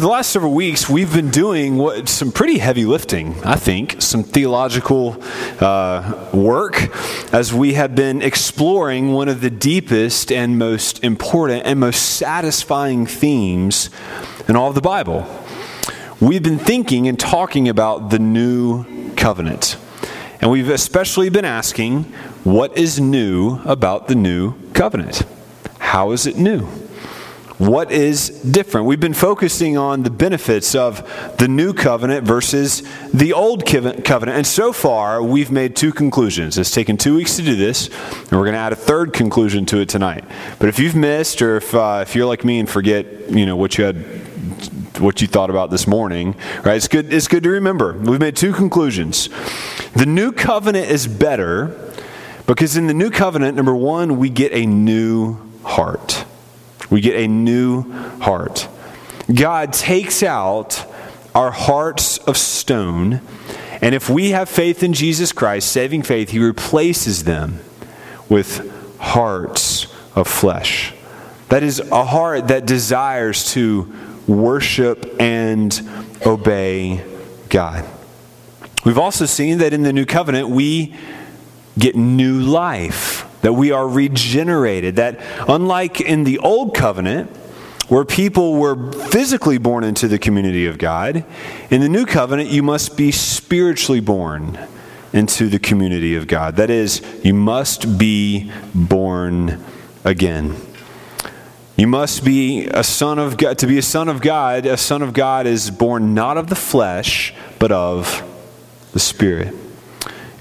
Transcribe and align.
For 0.00 0.06
the 0.06 0.12
last 0.12 0.30
several 0.30 0.54
weeks, 0.54 0.88
we've 0.88 1.12
been 1.12 1.28
doing 1.28 1.76
what, 1.76 2.08
some 2.08 2.32
pretty 2.32 2.56
heavy 2.56 2.86
lifting, 2.86 3.34
I 3.44 3.56
think, 3.56 4.00
some 4.00 4.22
theological 4.22 5.22
uh, 5.60 6.30
work 6.32 6.88
as 7.34 7.52
we 7.52 7.74
have 7.74 7.94
been 7.94 8.22
exploring 8.22 9.12
one 9.12 9.28
of 9.28 9.42
the 9.42 9.50
deepest 9.50 10.32
and 10.32 10.58
most 10.58 11.04
important 11.04 11.66
and 11.66 11.78
most 11.78 12.16
satisfying 12.16 13.04
themes 13.04 13.90
in 14.48 14.56
all 14.56 14.70
of 14.70 14.74
the 14.74 14.80
Bible. 14.80 15.26
We've 16.18 16.42
been 16.42 16.58
thinking 16.58 17.06
and 17.06 17.20
talking 17.20 17.68
about 17.68 18.08
the 18.08 18.18
new 18.18 19.12
covenant. 19.16 19.76
And 20.40 20.50
we've 20.50 20.70
especially 20.70 21.28
been 21.28 21.44
asking, 21.44 22.04
what 22.42 22.78
is 22.78 22.98
new 22.98 23.60
about 23.66 24.08
the 24.08 24.14
new 24.14 24.54
covenant? 24.72 25.24
How 25.78 26.12
is 26.12 26.26
it 26.26 26.38
new? 26.38 26.66
What 27.60 27.92
is 27.92 28.30
different? 28.30 28.86
We've 28.86 28.98
been 28.98 29.12
focusing 29.12 29.76
on 29.76 30.02
the 30.02 30.08
benefits 30.08 30.74
of 30.74 31.36
the 31.36 31.46
new 31.46 31.74
covenant 31.74 32.26
versus 32.26 32.82
the 33.12 33.34
old 33.34 33.66
covenant. 33.66 34.08
And 34.30 34.46
so 34.46 34.72
far, 34.72 35.22
we've 35.22 35.50
made 35.50 35.76
two 35.76 35.92
conclusions. 35.92 36.56
It's 36.56 36.70
taken 36.70 36.96
two 36.96 37.16
weeks 37.16 37.36
to 37.36 37.42
do 37.42 37.56
this, 37.56 37.88
and 37.88 38.32
we're 38.32 38.44
going 38.44 38.54
to 38.54 38.60
add 38.60 38.72
a 38.72 38.76
third 38.76 39.12
conclusion 39.12 39.66
to 39.66 39.80
it 39.80 39.90
tonight. 39.90 40.24
But 40.58 40.70
if 40.70 40.78
you've 40.78 40.96
missed, 40.96 41.42
or 41.42 41.58
if, 41.58 41.74
uh, 41.74 41.98
if 42.00 42.16
you're 42.16 42.24
like 42.24 42.46
me 42.46 42.60
and 42.60 42.68
forget, 42.68 43.28
you 43.28 43.44
know, 43.44 43.56
what 43.56 43.76
you 43.76 43.84
had 43.84 43.96
what 44.98 45.20
you 45.20 45.28
thought 45.28 45.50
about 45.50 45.70
this 45.70 45.86
morning, 45.86 46.36
right? 46.64 46.76
It's 46.76 46.88
good, 46.88 47.12
it's 47.12 47.28
good 47.28 47.42
to 47.42 47.50
remember. 47.50 47.92
We've 47.92 48.18
made 48.18 48.36
two 48.36 48.54
conclusions. 48.54 49.28
The 49.94 50.06
new 50.06 50.32
covenant 50.32 50.90
is 50.90 51.06
better 51.06 51.92
because 52.46 52.78
in 52.78 52.86
the 52.86 52.94
new 52.94 53.10
covenant, 53.10 53.54
number 53.54 53.74
one, 53.74 54.18
we 54.18 54.30
get 54.30 54.50
a 54.54 54.64
new 54.64 55.36
heart. 55.62 56.24
We 56.90 57.00
get 57.00 57.14
a 57.14 57.28
new 57.28 57.90
heart. 58.20 58.68
God 59.32 59.72
takes 59.72 60.22
out 60.22 60.84
our 61.34 61.52
hearts 61.52 62.18
of 62.18 62.36
stone, 62.36 63.20
and 63.80 63.94
if 63.94 64.10
we 64.10 64.30
have 64.30 64.48
faith 64.48 64.82
in 64.82 64.92
Jesus 64.92 65.32
Christ, 65.32 65.70
saving 65.70 66.02
faith, 66.02 66.30
He 66.30 66.40
replaces 66.40 67.24
them 67.24 67.60
with 68.28 68.98
hearts 68.98 69.86
of 70.16 70.26
flesh. 70.26 70.92
That 71.48 71.62
is 71.62 71.80
a 71.80 72.04
heart 72.04 72.48
that 72.48 72.66
desires 72.66 73.52
to 73.52 73.92
worship 74.26 75.16
and 75.20 75.80
obey 76.26 77.04
God. 77.48 77.84
We've 78.84 78.98
also 78.98 79.26
seen 79.26 79.58
that 79.58 79.72
in 79.72 79.82
the 79.82 79.92
new 79.92 80.06
covenant, 80.06 80.48
we 80.48 80.94
get 81.78 81.96
new 81.96 82.40
life 82.40 83.26
that 83.42 83.52
we 83.54 83.72
are 83.72 83.88
regenerated, 83.88 84.96
that 84.96 85.20
unlike 85.48 86.00
in 86.00 86.24
the 86.24 86.38
old 86.38 86.74
covenant, 86.74 87.30
where 87.88 88.04
people 88.04 88.54
were 88.54 88.92
physically 88.92 89.58
born 89.58 89.82
into 89.82 90.06
the 90.06 90.18
community 90.18 90.66
of 90.66 90.78
God, 90.78 91.24
in 91.70 91.80
the 91.80 91.88
new 91.88 92.06
covenant, 92.06 92.48
you 92.50 92.62
must 92.62 92.96
be 92.96 93.10
spiritually 93.10 94.00
born 94.00 94.58
into 95.12 95.48
the 95.48 95.58
community 95.58 96.14
of 96.14 96.28
God. 96.28 96.56
That 96.56 96.70
is, 96.70 97.02
you 97.24 97.34
must 97.34 97.98
be 97.98 98.52
born 98.74 99.64
again. 100.04 100.54
You 101.76 101.88
must 101.88 102.24
be 102.24 102.66
a 102.66 102.84
son 102.84 103.18
of 103.18 103.36
God. 103.36 103.58
To 103.58 103.66
be 103.66 103.78
a 103.78 103.82
son 103.82 104.08
of 104.08 104.20
God, 104.20 104.66
a 104.66 104.76
son 104.76 105.02
of 105.02 105.12
God 105.12 105.46
is 105.46 105.70
born 105.70 106.14
not 106.14 106.36
of 106.36 106.48
the 106.48 106.54
flesh, 106.54 107.34
but 107.58 107.72
of 107.72 108.22
the 108.92 109.00
Spirit 109.00 109.54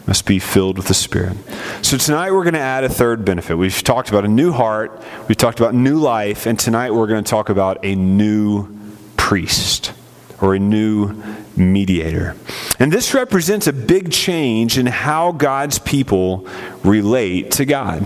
must 0.09 0.25
be 0.25 0.39
filled 0.39 0.75
with 0.75 0.88
the 0.88 0.93
Spirit. 0.95 1.38
So 1.83 1.95
tonight 1.95 2.31
we're 2.31 2.43
going 2.43 2.55
to 2.55 2.59
add 2.59 2.83
a 2.83 2.89
third 2.89 3.23
benefit. 3.23 3.55
We've 3.55 3.83
talked 3.83 4.09
about 4.09 4.25
a 4.25 4.27
new 4.27 4.51
heart, 4.51 5.03
we've 5.27 5.38
talked 5.38 5.59
about 5.59 5.75
new 5.75 5.99
life, 5.99 6.47
and 6.47 6.59
tonight 6.59 6.89
we're 6.95 7.05
going 7.05 7.23
to 7.23 7.29
talk 7.29 7.49
about 7.49 7.85
a 7.85 7.93
new 7.93 8.75
priest 9.17 9.93
or 10.41 10.55
a 10.55 10.59
new 10.59 11.13
mediator. 11.55 12.35
And 12.79 12.91
this 12.91 13.13
represents 13.13 13.67
a 13.67 13.73
big 13.73 14.11
change 14.11 14.79
in 14.79 14.88
how 14.88 15.31
God's 15.31 15.77
people 15.77 16.47
relate 16.83 17.51
to 17.51 17.66
God. 17.66 18.03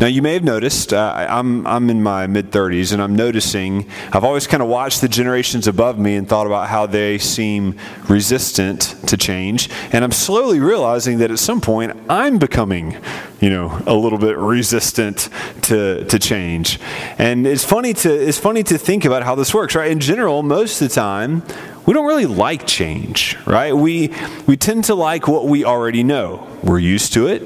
Now, 0.00 0.06
you 0.06 0.22
may 0.22 0.34
have 0.34 0.44
noticed, 0.44 0.92
uh, 0.92 1.26
I'm, 1.28 1.66
I'm 1.66 1.90
in 1.90 2.02
my 2.02 2.26
mid 2.26 2.50
30s, 2.50 2.92
and 2.92 3.02
I'm 3.02 3.14
noticing, 3.14 3.88
I've 4.12 4.24
always 4.24 4.46
kind 4.46 4.62
of 4.62 4.68
watched 4.68 5.00
the 5.00 5.08
generations 5.08 5.66
above 5.66 5.98
me 5.98 6.16
and 6.16 6.28
thought 6.28 6.46
about 6.46 6.68
how 6.68 6.86
they 6.86 7.18
seem 7.18 7.78
resistant 8.08 8.94
to 9.06 9.16
change. 9.16 9.68
And 9.92 10.04
I'm 10.04 10.12
slowly 10.12 10.60
realizing 10.60 11.18
that 11.18 11.30
at 11.30 11.38
some 11.38 11.60
point, 11.60 11.96
I'm 12.08 12.38
becoming, 12.38 12.96
you 13.40 13.50
know, 13.50 13.82
a 13.86 13.94
little 13.94 14.18
bit 14.18 14.36
resistant 14.36 15.28
to, 15.62 16.04
to 16.04 16.18
change. 16.18 16.78
And 17.18 17.46
it's 17.46 17.64
funny 17.64 17.94
to, 17.94 18.10
it's 18.12 18.38
funny 18.38 18.62
to 18.64 18.78
think 18.78 19.04
about 19.04 19.22
how 19.22 19.34
this 19.34 19.54
works, 19.54 19.74
right? 19.74 19.90
In 19.90 20.00
general, 20.00 20.42
most 20.42 20.80
of 20.80 20.88
the 20.88 20.94
time, 20.94 21.42
we 21.86 21.94
don't 21.94 22.06
really 22.06 22.26
like 22.26 22.66
change, 22.66 23.36
right? 23.46 23.74
We, 23.74 24.14
we 24.46 24.56
tend 24.56 24.84
to 24.84 24.94
like 24.94 25.26
what 25.26 25.46
we 25.46 25.64
already 25.64 26.02
know. 26.02 26.46
We're 26.62 26.78
used 26.78 27.12
to 27.14 27.26
it, 27.26 27.42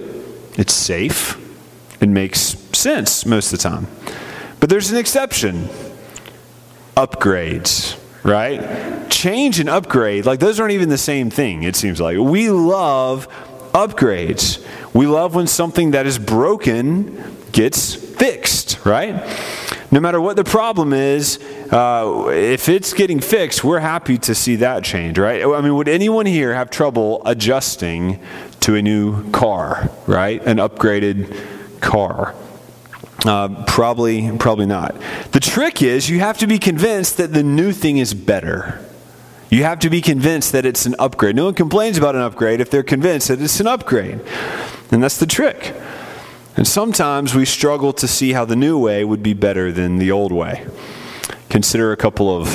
it's 0.58 0.74
safe 0.74 1.45
it 2.00 2.08
makes 2.08 2.40
sense 2.76 3.24
most 3.26 3.52
of 3.52 3.58
the 3.58 3.62
time. 3.62 3.86
But 4.60 4.70
there's 4.70 4.90
an 4.90 4.96
exception 4.96 5.68
upgrades, 6.96 7.98
right? 8.22 9.08
Change 9.10 9.60
and 9.60 9.68
upgrade, 9.68 10.26
like 10.26 10.40
those 10.40 10.58
aren't 10.58 10.72
even 10.72 10.88
the 10.88 10.98
same 10.98 11.30
thing, 11.30 11.62
it 11.62 11.76
seems 11.76 12.00
like. 12.00 12.18
We 12.18 12.50
love 12.50 13.28
upgrades. 13.72 14.64
We 14.94 15.06
love 15.06 15.34
when 15.34 15.46
something 15.46 15.90
that 15.90 16.06
is 16.06 16.18
broken 16.18 17.22
gets 17.52 17.94
fixed, 17.94 18.84
right? 18.84 19.14
No 19.90 20.00
matter 20.00 20.20
what 20.20 20.36
the 20.36 20.44
problem 20.44 20.92
is, 20.92 21.38
uh, 21.70 22.28
if 22.32 22.68
it's 22.68 22.92
getting 22.92 23.20
fixed, 23.20 23.62
we're 23.62 23.80
happy 23.80 24.18
to 24.18 24.34
see 24.34 24.56
that 24.56 24.82
change, 24.84 25.18
right? 25.18 25.44
I 25.44 25.60
mean, 25.60 25.74
would 25.76 25.88
anyone 25.88 26.26
here 26.26 26.54
have 26.54 26.70
trouble 26.70 27.22
adjusting 27.26 28.20
to 28.60 28.74
a 28.74 28.82
new 28.82 29.30
car, 29.30 29.90
right? 30.06 30.42
An 30.44 30.56
upgraded 30.56 31.55
car? 31.80 32.34
Uh, 33.24 33.64
probably, 33.66 34.36
probably 34.38 34.66
not. 34.66 34.94
The 35.32 35.40
trick 35.40 35.82
is 35.82 36.08
you 36.08 36.20
have 36.20 36.38
to 36.38 36.46
be 36.46 36.58
convinced 36.58 37.16
that 37.16 37.32
the 37.32 37.42
new 37.42 37.72
thing 37.72 37.98
is 37.98 38.14
better. 38.14 38.84
You 39.50 39.62
have 39.62 39.78
to 39.80 39.90
be 39.90 40.00
convinced 40.00 40.52
that 40.52 40.66
it's 40.66 40.86
an 40.86 40.94
upgrade. 40.98 41.36
No 41.36 41.46
one 41.46 41.54
complains 41.54 41.98
about 41.98 42.14
an 42.14 42.22
upgrade 42.22 42.60
if 42.60 42.70
they're 42.70 42.82
convinced 42.82 43.28
that 43.28 43.40
it's 43.40 43.60
an 43.60 43.66
upgrade. 43.66 44.20
And 44.90 45.02
that's 45.02 45.18
the 45.18 45.26
trick. 45.26 45.74
And 46.56 46.66
sometimes 46.66 47.34
we 47.34 47.44
struggle 47.44 47.92
to 47.94 48.08
see 48.08 48.32
how 48.32 48.44
the 48.44 48.56
new 48.56 48.78
way 48.78 49.04
would 49.04 49.22
be 49.22 49.34
better 49.34 49.72
than 49.72 49.98
the 49.98 50.10
old 50.10 50.32
way. 50.32 50.66
Consider 51.48 51.92
a 51.92 51.96
couple 51.96 52.34
of 52.34 52.48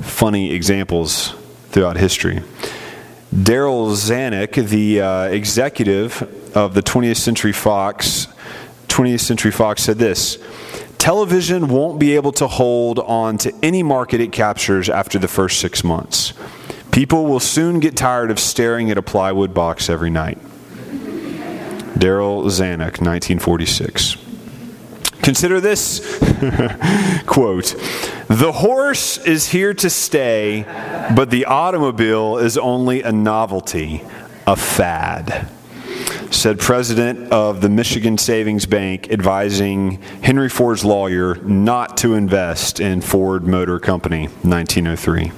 funny 0.00 0.52
examples 0.52 1.34
throughout 1.70 1.96
history. 1.96 2.42
Darryl 3.34 3.92
Zanuck, 3.94 4.68
the 4.68 5.00
uh, 5.00 5.24
executive 5.24 6.56
of 6.56 6.74
the 6.74 6.82
20th 6.82 7.16
Century 7.16 7.52
Fox, 7.52 8.26
20th 9.00 9.20
Century 9.20 9.50
Fox 9.50 9.82
said 9.82 9.96
this 9.96 10.36
Television 10.98 11.68
won't 11.68 11.98
be 11.98 12.16
able 12.16 12.32
to 12.32 12.46
hold 12.46 12.98
on 12.98 13.38
to 13.38 13.54
any 13.62 13.82
market 13.82 14.20
it 14.20 14.30
captures 14.30 14.90
after 14.90 15.18
the 15.18 15.26
first 15.26 15.58
six 15.58 15.82
months. 15.82 16.34
People 16.92 17.24
will 17.24 17.40
soon 17.40 17.80
get 17.80 17.96
tired 17.96 18.30
of 18.30 18.38
staring 18.38 18.90
at 18.90 18.98
a 18.98 19.02
plywood 19.02 19.54
box 19.54 19.88
every 19.88 20.10
night. 20.10 20.38
Darryl 21.96 22.44
Zanuck, 22.44 23.00
1946. 23.00 24.18
Consider 25.22 25.62
this 25.62 26.00
quote 27.26 27.74
The 28.28 28.52
horse 28.52 29.16
is 29.16 29.48
here 29.48 29.72
to 29.72 29.88
stay, 29.88 30.64
but 31.16 31.30
the 31.30 31.46
automobile 31.46 32.36
is 32.36 32.58
only 32.58 33.02
a 33.02 33.12
novelty, 33.12 34.02
a 34.46 34.56
fad 34.56 35.48
said 36.30 36.58
president 36.58 37.32
of 37.32 37.60
the 37.60 37.68
Michigan 37.68 38.16
Savings 38.16 38.66
Bank 38.66 39.10
advising 39.10 40.00
Henry 40.22 40.48
Ford's 40.48 40.84
lawyer 40.84 41.34
not 41.36 41.96
to 41.98 42.14
invest 42.14 42.80
in 42.80 43.00
Ford 43.00 43.46
Motor 43.46 43.78
Company, 43.78 44.26
1903. 44.42 45.32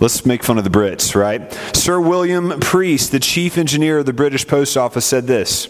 Let's 0.00 0.26
make 0.26 0.42
fun 0.42 0.58
of 0.58 0.64
the 0.64 0.70
Brits, 0.70 1.14
right? 1.14 1.52
Sir 1.74 2.00
William 2.00 2.58
Preece, 2.60 3.08
the 3.08 3.20
chief 3.20 3.56
engineer 3.56 3.98
of 3.98 4.06
the 4.06 4.12
British 4.12 4.46
Post 4.46 4.76
Office, 4.76 5.06
said 5.06 5.26
this 5.26 5.68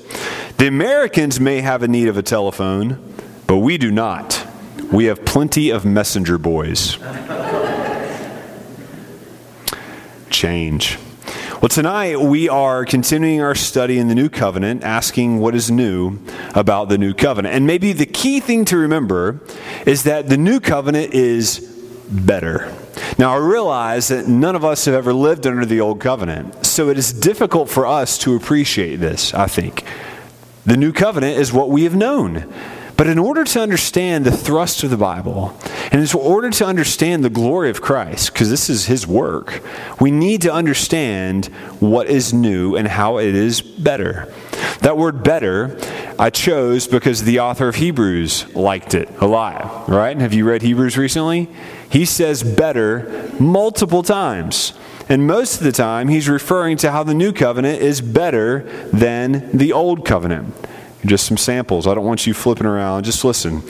The 0.57 0.67
Americans 0.67 1.39
may 1.39 1.61
have 1.61 1.83
a 1.83 1.89
need 1.89 2.09
of 2.09 2.17
a 2.17 2.23
telephone, 2.23 3.15
but 3.47 3.59
we 3.59 3.79
do 3.79 3.93
not. 3.93 4.47
We 4.91 5.05
have 5.05 5.25
plenty 5.25 5.71
of 5.71 5.85
messenger 5.85 6.39
boys. 6.39 6.97
Change. 10.31 10.99
Well, 11.65 11.71
tonight 11.71 12.21
we 12.21 12.51
are 12.51 12.85
continuing 12.85 13.41
our 13.41 13.55
study 13.55 13.97
in 13.97 14.09
the 14.09 14.15
New 14.15 14.29
Covenant, 14.29 14.85
asking 14.85 15.39
what 15.39 15.55
is 15.55 15.71
new 15.71 16.19
about 16.55 16.91
the 16.91 16.99
New 16.99 17.15
Covenant. 17.15 17.55
And 17.55 17.67
maybe 17.67 17.95
the 17.95 18.05
key 18.05 18.41
thing 18.41 18.67
to 18.67 18.77
remember 18.77 19.41
is 19.87 20.03
that 20.03 20.29
the 20.29 20.37
New 20.37 20.61
Covenant 20.61 21.15
is 21.15 21.61
better. 22.11 22.71
Now, 23.17 23.33
I 23.33 23.39
realize 23.39 24.09
that 24.09 24.29
none 24.29 24.57
of 24.57 24.63
us 24.63 24.85
have 24.85 24.95
ever 24.95 25.15
lived 25.15 25.47
under 25.47 25.65
the 25.65 25.81
Old 25.81 26.01
Covenant, 26.01 26.67
so 26.67 26.91
it 26.91 26.99
is 26.99 27.15
difficult 27.15 27.71
for 27.71 27.87
us 27.87 28.19
to 28.19 28.37
appreciate 28.37 28.97
this, 28.97 29.33
I 29.33 29.47
think. 29.47 29.87
The 30.67 30.77
New 30.77 30.93
Covenant 30.93 31.39
is 31.39 31.51
what 31.51 31.71
we 31.71 31.85
have 31.85 31.97
known. 31.97 32.53
But 32.97 33.09
in 33.09 33.19
order 33.19 33.45
to 33.45 33.61
understand 33.61 34.25
the 34.25 34.31
thrust 34.31 34.85
of 34.85 34.91
the 34.91 34.97
Bible, 34.97 35.59
and 35.91 36.01
in 36.01 36.19
order 36.19 36.51
to 36.51 36.65
understand 36.65 37.25
the 37.25 37.31
glory 37.31 37.71
of 37.71 37.83
Christ, 37.83 38.33
because 38.33 38.51
this 38.51 38.71
is 38.71 38.87
his 38.87 39.07
work, 39.07 39.63
we 40.01 40.11
need 40.11 40.43
to 40.43 40.53
understand 40.53 41.47
what 41.81 42.09
is 42.09 42.33
new 42.33 42.77
and 42.77 42.87
how 42.87 43.19
it 43.19 43.35
is 43.35 43.61
better. 43.61 44.33
That 44.81 44.97
word 44.97 45.23
better, 45.25 45.79
I 46.19 46.31
chose 46.31 46.87
because 46.87 47.25
the 47.25 47.41
author 47.41 47.69
of 47.69 47.77
Hebrews 47.77 48.55
liked 48.55 48.95
it 48.95 49.09
a 49.21 49.27
lot, 49.27 49.89
right? 49.89 50.17
Have 50.17 50.35
you 50.35 50.47
read 50.47 50.63
Hebrews 50.63 50.97
recently? 50.97 51.49
He 51.91 52.05
says 52.05 52.43
better 52.43 53.31
multiple 53.41 54.03
times. 54.03 54.73
And 55.09 55.27
most 55.27 55.59
of 55.59 55.65
the 55.65 55.73
time, 55.73 56.09
he's 56.09 56.29
referring 56.29 56.77
to 56.79 56.91
how 56.91 57.03
the 57.03 57.15
new 57.15 57.33
covenant 57.33 57.83
is 57.83 58.01
better 58.01 58.61
than 58.91 59.57
the 59.57 59.73
old 59.73 60.07
covenant. 60.07 60.55
Just 61.05 61.27
some 61.27 61.37
samples. 61.37 61.87
I 61.87 61.95
don't 61.95 62.05
want 62.05 62.27
you 62.27 62.35
flipping 62.35 62.67
around. 62.67 63.05
Just 63.05 63.25
listen. 63.25 63.63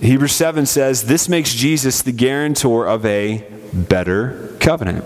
Hebrews 0.00 0.32
7 0.32 0.66
says, 0.66 1.04
This 1.04 1.28
makes 1.28 1.54
Jesus 1.54 2.02
the 2.02 2.12
guarantor 2.12 2.86
of 2.86 3.04
a 3.04 3.46
better 3.72 4.54
covenant. 4.60 5.04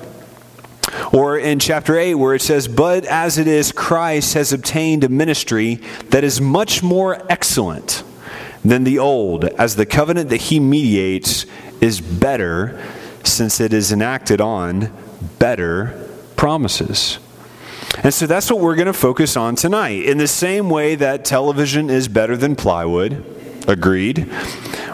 Or 1.13 1.39
in 1.39 1.59
chapter 1.59 1.97
8, 1.97 2.15
where 2.15 2.35
it 2.35 2.43
says, 2.43 2.69
But 2.69 3.05
as 3.05 3.39
it 3.39 3.47
is, 3.47 3.73
Christ 3.73 4.35
has 4.35 4.53
obtained 4.53 5.05
a 5.05 5.09
ministry 5.09 5.77
that 6.11 6.25
is 6.25 6.41
much 6.41 6.83
more 6.83 7.25
excellent 7.31 8.03
than 8.65 8.85
the 8.85 8.99
old, 8.99 9.45
as 9.45 9.77
the 9.77 9.87
covenant 9.87 10.31
that 10.31 10.43
he 10.43 10.61
mediates 10.61 11.47
is 11.81 12.01
better, 12.01 12.83
since 13.25 13.61
it 13.61 13.73
is 13.73 13.93
enacted 13.93 14.41
on 14.41 14.93
better 15.39 16.09
promises. 16.37 17.19
And 18.03 18.13
so 18.13 18.27
that's 18.27 18.51
what 18.51 18.61
we're 18.61 18.75
going 18.75 18.87
to 18.87 18.93
focus 18.93 19.37
on 19.37 19.55
tonight. 19.55 20.05
In 20.05 20.19
the 20.19 20.27
same 20.27 20.71
way 20.71 20.95
that 20.95 21.25
television 21.25 21.91
is 21.91 22.09
better 22.09 22.37
than 22.37 22.57
plywood, 22.57 23.25
agreed, 23.69 24.31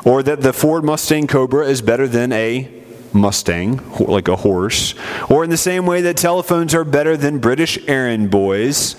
or 0.05 0.23
that 0.23 0.41
the 0.41 0.53
Ford 0.53 0.85
Mustang 0.85 1.27
Cobra 1.27 1.67
is 1.67 1.81
better 1.81 2.09
than 2.09 2.33
a 2.33 2.75
Mustang, 3.13 3.81
like 4.01 4.29
a 4.29 4.37
horse, 4.37 4.95
or 5.31 5.43
in 5.43 5.51
the 5.51 5.57
same 5.57 5.87
way 5.87 6.03
that 6.03 6.17
telephones 6.17 6.75
are 6.75 6.85
better 6.85 7.17
than 7.17 7.39
British 7.39 7.79
errand 7.89 8.31
boys, 8.31 8.97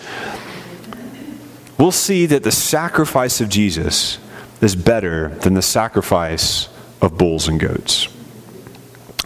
we'll 1.78 1.92
see 1.92 2.25
that 2.25 2.44
the 2.44 2.52
sacrifice 2.52 3.40
of 3.40 3.50
Jesus 3.50 4.18
is 4.62 4.75
better 4.75 5.30
than 5.42 5.54
the 5.54 5.62
sacrifice 5.62 6.69
of 7.02 7.18
bulls 7.18 7.48
and 7.48 7.60
goats. 7.60 8.07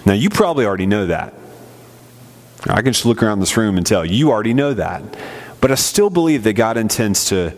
Now, 0.06 0.14
you 0.14 0.30
probably 0.30 0.66
already 0.66 0.86
know 0.86 1.08
that. 1.08 1.34
I 2.68 2.81
can 2.81 2.94
just 2.94 3.06
look 3.06 3.21
around 3.21 3.39
this 3.39 3.57
room 3.57 3.77
and 3.77 3.86
tell 3.86 4.06
you 4.06 4.31
already 4.31 4.54
know 4.54 4.74
that. 4.74 5.04
But 5.60 5.71
I 5.71 5.75
still 5.75 6.10
believe 6.10 6.44
that 6.44 6.54
God 6.54 6.77
intends 6.77 7.25
to 7.25 7.57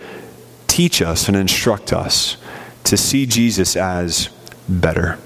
teach 0.68 1.02
us 1.02 1.28
and 1.28 1.38
instruct 1.38 1.94
us 1.94 2.38
to 2.86 2.98
see 2.98 3.26
Jesus 3.26 3.76
as 3.76 4.30
better. 4.68 5.18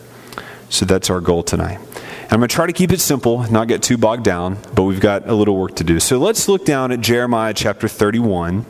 So 0.70 0.86
that's 0.86 1.10
our 1.10 1.20
goal 1.20 1.44
tonight. 1.44 1.80
And 2.30 2.34
I'm 2.36 2.42
going 2.42 2.50
to 2.50 2.56
try 2.56 2.68
to 2.68 2.74
keep 2.74 2.92
it 2.92 3.00
simple, 3.00 3.52
not 3.52 3.68
get 3.68 3.82
too 3.82 3.98
bogged 3.98 4.24
down, 4.24 4.60
but 4.76 4.84
we've 4.84 5.00
got 5.00 5.28
a 5.28 5.34
little 5.34 5.58
work 5.58 5.76
to 5.78 5.84
do. 5.84 6.00
So 6.00 6.20
let's 6.20 6.48
look 6.48 6.64
down 6.64 6.92
at 6.92 7.02
Jeremiah 7.02 7.56
chapter 7.56 7.88
31. 7.88 8.68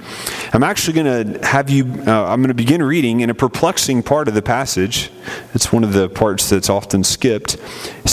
I'm 0.54 0.64
actually 0.64 1.04
going 1.04 1.34
to 1.34 1.46
have 1.46 1.70
you, 1.70 1.84
uh, 2.08 2.26
I'm 2.26 2.40
going 2.40 2.48
to 2.48 2.54
begin 2.54 2.82
reading 2.82 3.20
in 3.20 3.30
a 3.30 3.34
perplexing 3.34 4.04
part 4.04 4.30
of 4.30 4.34
the 4.34 4.42
passage. 4.42 5.12
It's 5.54 5.74
one 5.74 5.84
of 5.84 5.92
the 5.92 6.08
parts 6.08 6.50
that's 6.50 6.70
often 6.70 7.04
skipped. 7.04 7.58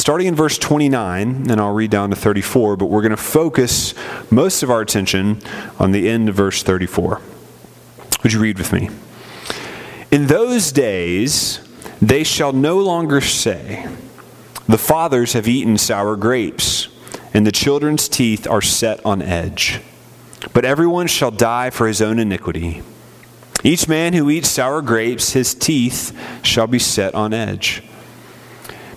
Starting 0.07 0.29
in 0.29 0.37
verse 0.37 0.57
29, 0.57 1.51
and 1.51 1.61
I'll 1.61 1.73
read 1.73 1.91
down 1.91 2.11
to 2.11 2.17
34, 2.17 2.77
but 2.77 2.87
we're 2.87 3.03
going 3.03 3.11
to 3.11 3.17
focus 3.17 3.93
most 4.31 4.63
of 4.63 4.71
our 4.71 4.81
attention 4.81 5.41
on 5.81 5.91
the 5.91 6.09
end 6.09 6.29
of 6.29 6.37
verse 6.37 6.63
34. 6.63 7.21
Would 8.23 8.33
you 8.33 8.39
read 8.39 8.57
with 8.57 8.73
me? 8.73 8.89
In 10.13 10.29
those 10.29 10.71
days, 10.71 11.59
they 12.01 12.23
shall 12.23 12.53
no 12.53 12.79
longer 12.79 13.21
say, 13.21 13.85
the 14.69 14.79
fathers 14.79 15.33
have 15.33 15.49
eaten 15.49 15.77
sour 15.77 16.15
grapes, 16.15 16.87
and 17.35 17.45
the 17.45 17.51
children's 17.51 18.09
teeth 18.09 18.47
are 18.47 18.63
set 18.63 19.05
on 19.05 19.21
edge. 19.21 19.81
But 20.53 20.65
everyone 20.65 21.09
shall 21.09 21.33
die 21.33 21.71
for 21.71 21.89
his 21.89 22.01
own 22.01 22.21
iniquity. 22.21 22.85
Each 23.65 23.89
man 23.89 24.13
who 24.13 24.31
eats 24.31 24.51
sour 24.51 24.83
grapes, 24.83 25.33
his 25.33 25.53
teeth 25.53 26.17
shall 26.45 26.69
be 26.69 26.79
set 26.79 27.13
on 27.17 27.35
edge. 27.35 27.83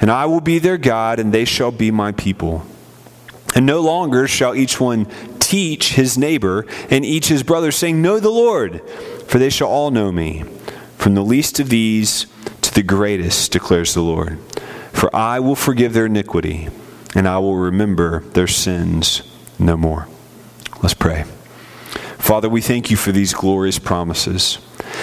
and 0.00 0.10
I 0.10 0.26
will 0.26 0.40
be 0.40 0.58
their 0.58 0.78
God, 0.78 1.18
and 1.18 1.32
they 1.32 1.44
shall 1.44 1.70
be 1.70 1.90
my 1.90 2.12
people. 2.12 2.64
And 3.54 3.66
no 3.66 3.80
longer 3.80 4.28
shall 4.28 4.54
each 4.54 4.80
one 4.80 5.06
teach 5.38 5.94
his 5.94 6.18
neighbor 6.18 6.66
and 6.90 7.04
each 7.04 7.28
his 7.28 7.42
brother, 7.42 7.72
saying, 7.72 8.00
Know 8.00 8.20
the 8.20 8.30
Lord, 8.30 8.82
for 9.26 9.38
they 9.38 9.50
shall 9.50 9.68
all 9.68 9.90
know 9.90 10.12
me, 10.12 10.44
from 10.96 11.14
the 11.14 11.24
least 11.24 11.58
of 11.58 11.68
these 11.68 12.26
to 12.60 12.74
the 12.74 12.82
greatest, 12.82 13.52
declares 13.52 13.94
the 13.94 14.02
Lord. 14.02 14.38
For 14.92 15.14
I 15.14 15.40
will 15.40 15.56
forgive 15.56 15.92
their 15.92 16.06
iniquity, 16.06 16.68
and 17.14 17.26
I 17.26 17.38
will 17.38 17.56
remember 17.56 18.20
their 18.20 18.46
sins 18.46 19.22
no 19.58 19.76
more. 19.76 20.08
Let's 20.82 20.94
pray. 20.94 21.24
Father, 22.18 22.48
we 22.48 22.60
thank 22.60 22.90
you 22.90 22.96
for 22.96 23.10
these 23.10 23.32
glorious 23.32 23.78
promises. 23.78 24.58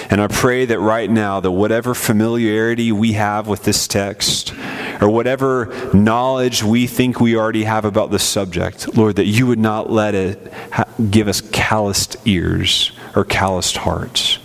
And 0.09 0.21
I 0.21 0.27
pray 0.27 0.65
that 0.65 0.79
right 0.79 1.09
now, 1.09 1.39
that 1.39 1.51
whatever 1.51 1.95
familiarity 1.95 2.91
we 2.91 3.13
have 3.13 3.47
with 3.47 3.63
this 3.63 3.87
text, 3.87 4.53
or 5.01 5.09
whatever 5.09 5.73
knowledge 5.93 6.63
we 6.63 6.87
think 6.87 7.19
we 7.19 7.35
already 7.35 7.63
have 7.63 7.85
about 7.85 8.11
the 8.11 8.19
subject, 8.19 8.95
Lord, 8.95 9.15
that 9.17 9.25
you 9.25 9.47
would 9.47 9.59
not 9.59 9.89
let 9.89 10.15
it 10.15 10.53
ha- 10.71 10.85
give 11.09 11.27
us 11.27 11.41
calloused 11.41 12.17
ears 12.25 12.91
or 13.15 13.25
calloused 13.25 13.77
hearts. 13.77 14.39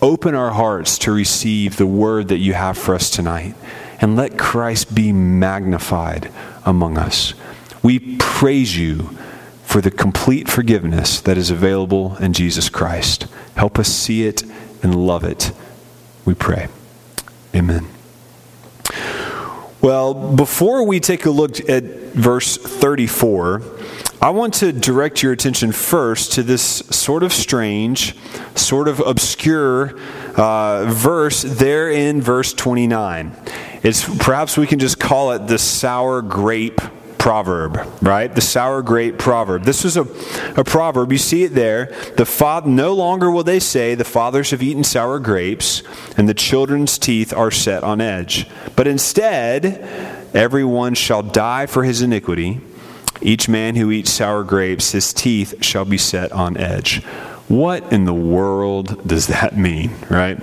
Open 0.00 0.34
our 0.34 0.50
hearts 0.50 0.98
to 0.98 1.12
receive 1.12 1.76
the 1.76 1.86
word 1.86 2.28
that 2.28 2.38
you 2.38 2.54
have 2.54 2.76
for 2.76 2.94
us 2.94 3.08
tonight 3.10 3.54
and 4.00 4.16
let 4.16 4.36
Christ 4.36 4.94
be 4.94 5.12
magnified 5.12 6.32
among 6.64 6.98
us. 6.98 7.34
We 7.82 8.16
praise 8.18 8.76
you 8.76 9.10
for 9.64 9.80
the 9.80 9.90
complete 9.90 10.48
forgiveness 10.48 11.20
that 11.20 11.38
is 11.38 11.50
available 11.50 12.16
in 12.16 12.32
Jesus 12.32 12.68
Christ. 12.68 13.26
Help 13.56 13.78
us 13.78 13.88
see 13.88 14.26
it 14.26 14.42
and 14.82 14.94
love 14.94 15.24
it. 15.24 15.52
We 16.24 16.34
pray. 16.34 16.68
Amen. 17.54 17.86
Well, 19.82 20.14
before 20.14 20.86
we 20.86 21.00
take 21.00 21.26
a 21.26 21.30
look 21.30 21.68
at 21.68 21.82
verse 21.82 22.56
34, 22.56 23.62
I 24.20 24.30
want 24.30 24.54
to 24.54 24.72
direct 24.72 25.24
your 25.24 25.32
attention 25.32 25.72
first 25.72 26.34
to 26.34 26.44
this 26.44 26.62
sort 26.62 27.24
of 27.24 27.32
strange, 27.32 28.14
sort 28.54 28.86
of 28.86 29.00
obscure 29.00 29.98
uh, 30.36 30.84
verse 30.84 31.42
there 31.42 31.90
in 31.90 32.22
verse 32.22 32.52
29. 32.52 33.32
It's 33.82 34.04
perhaps 34.18 34.56
we 34.56 34.68
can 34.68 34.78
just 34.78 35.00
call 35.00 35.32
it 35.32 35.48
the 35.48 35.58
sour 35.58 36.22
grape 36.22 36.80
proverb, 37.22 37.78
right? 38.02 38.34
The 38.34 38.40
sour 38.40 38.82
grape 38.82 39.16
proverb. 39.16 39.62
This 39.62 39.84
is 39.84 39.96
a, 39.96 40.00
a 40.56 40.64
proverb. 40.64 41.12
You 41.12 41.18
see 41.18 41.44
it 41.44 41.54
there. 41.54 41.86
The 42.16 42.26
father, 42.26 42.68
no 42.68 42.94
longer 42.94 43.30
will 43.30 43.44
they 43.44 43.60
say, 43.60 43.94
the 43.94 44.02
fathers 44.02 44.50
have 44.50 44.60
eaten 44.60 44.82
sour 44.82 45.20
grapes, 45.20 45.84
and 46.16 46.28
the 46.28 46.34
children's 46.34 46.98
teeth 46.98 47.32
are 47.32 47.52
set 47.52 47.84
on 47.84 48.00
edge. 48.00 48.48
But 48.74 48.88
instead, 48.88 49.64
everyone 50.34 50.94
shall 50.94 51.22
die 51.22 51.66
for 51.66 51.84
his 51.84 52.02
iniquity. 52.02 52.60
Each 53.20 53.48
man 53.48 53.76
who 53.76 53.92
eats 53.92 54.10
sour 54.10 54.42
grapes, 54.42 54.90
his 54.90 55.12
teeth 55.12 55.64
shall 55.64 55.84
be 55.84 55.98
set 55.98 56.32
on 56.32 56.56
edge. 56.56 57.04
What 57.52 57.92
in 57.92 58.06
the 58.06 58.14
world 58.14 59.06
does 59.06 59.26
that 59.26 59.58
mean, 59.58 59.90
right? 60.08 60.40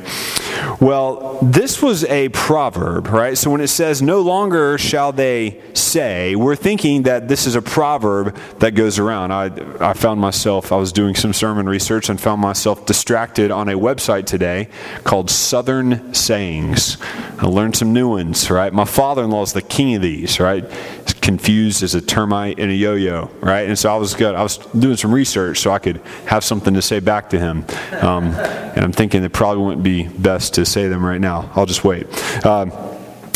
Well, 0.80 1.39
this 1.42 1.82
was 1.82 2.04
a 2.06 2.30
proverb, 2.30 3.08
right? 3.08 3.36
So 3.36 3.50
when 3.50 3.62
it 3.62 3.70
says, 3.70 4.00
no 4.00 4.22
longer 4.22 4.78
shall 4.78 5.12
they 5.12 5.60
say, 5.74 6.36
we're 6.36 6.56
thinking 6.56 7.04
that 7.04 7.28
this 7.28 7.48
is 7.48 7.56
a 7.56 7.63
proverb 7.63 8.36
that 8.60 8.75
goes 8.75 9.00
around. 9.00 9.32
I, 9.32 9.46
I 9.80 9.94
found 9.94 10.22
myself, 10.22 10.72
I 10.72 10.75
was 10.75 10.94
doing 10.94 11.16
some 11.16 11.34
sermon 11.34 11.68
research 11.68 12.10
and 12.10 12.22
found 12.22 12.42
myself 12.42 12.86
distracted 12.86 13.50
on 13.50 13.70
a 13.70 13.74
website 13.74 14.28
today 14.28 14.70
called 15.04 15.32
Southern 15.32 16.13
Sayings. 16.13 16.98
I 17.39 17.48
learned 17.48 17.75
some 17.75 17.92
new 17.92 18.10
ones, 18.10 18.51
right? 18.51 18.72
My 18.72 18.86
father 18.86 19.24
in 19.24 19.32
law 19.32 19.42
is 19.42 19.54
the 19.54 19.63
king 19.63 19.96
of 19.96 20.04
these, 20.04 20.39
right? 20.39 20.63
He's 21.06 21.13
confused 21.21 21.83
as 21.83 21.95
a 21.95 22.01
termite 22.01 22.59
in 22.59 22.69
a 22.69 22.73
yo-yo, 22.73 23.29
right? 23.41 23.67
And 23.67 23.77
so 23.77 23.93
I 23.93 23.97
was 23.97 24.13
good. 24.13 24.35
I 24.35 24.43
was 24.43 24.57
doing 24.57 24.97
some 24.97 25.13
research 25.13 25.59
so 25.59 25.71
I 25.71 25.79
could 25.79 25.97
have 26.25 26.43
something 26.43 26.73
to 26.73 26.81
say 26.81 26.99
back 26.99 27.29
to 27.31 27.39
him. 27.39 27.65
Um, 28.01 28.33
and 28.33 28.85
I'm 28.85 28.91
thinking 28.91 29.23
it 29.23 29.33
probably 29.33 29.63
wouldn't 29.63 29.83
be 29.83 30.07
best 30.07 30.55
to 30.55 30.65
say 30.65 30.88
them 30.88 31.05
right 31.05 31.21
now. 31.21 31.51
I'll 31.55 31.65
just 31.65 31.83
wait. 31.83 32.07
Um, 32.45 32.71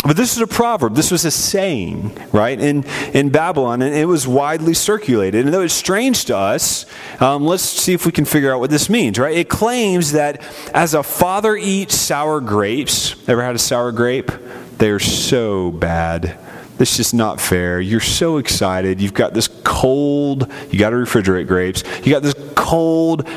but 0.05 0.17
this 0.17 0.35
is 0.35 0.41
a 0.41 0.47
proverb. 0.47 0.95
This 0.95 1.11
was 1.11 1.23
a 1.23 1.31
saying, 1.31 2.11
right, 2.33 2.59
in, 2.59 2.83
in 3.13 3.29
Babylon, 3.29 3.81
and 3.81 3.95
it 3.95 4.03
was 4.05 4.27
widely 4.27 4.73
circulated. 4.73 5.45
And 5.45 5.53
though 5.53 5.61
it's 5.61 5.73
strange 5.73 6.25
to 6.25 6.35
us, 6.35 6.85
um, 7.21 7.45
let's 7.45 7.63
see 7.63 7.93
if 7.93 8.05
we 8.05 8.11
can 8.11 8.25
figure 8.25 8.53
out 8.53 8.59
what 8.59 8.69
this 8.69 8.89
means, 8.89 9.17
right? 9.17 9.35
It 9.35 9.47
claims 9.47 10.11
that 10.11 10.41
as 10.73 10.93
a 10.93 11.03
father 11.03 11.55
eats 11.55 11.95
sour 11.95 12.41
grapes, 12.41 13.15
ever 13.29 13.41
had 13.41 13.55
a 13.55 13.59
sour 13.59 13.93
grape? 13.93 14.29
They're 14.77 14.99
so 14.99 15.71
bad. 15.71 16.37
It's 16.79 16.97
just 16.97 17.13
not 17.13 17.39
fair. 17.39 17.79
You're 17.79 17.99
so 17.99 18.37
excited. 18.37 18.99
You've 18.99 19.13
got 19.13 19.33
this 19.33 19.47
cold, 19.63 20.51
you 20.71 20.79
got 20.79 20.89
to 20.89 20.95
refrigerate 20.95 21.47
grapes. 21.47 21.83
You 22.03 22.11
got 22.11 22.23
this 22.23 22.35
cold, 22.55 23.27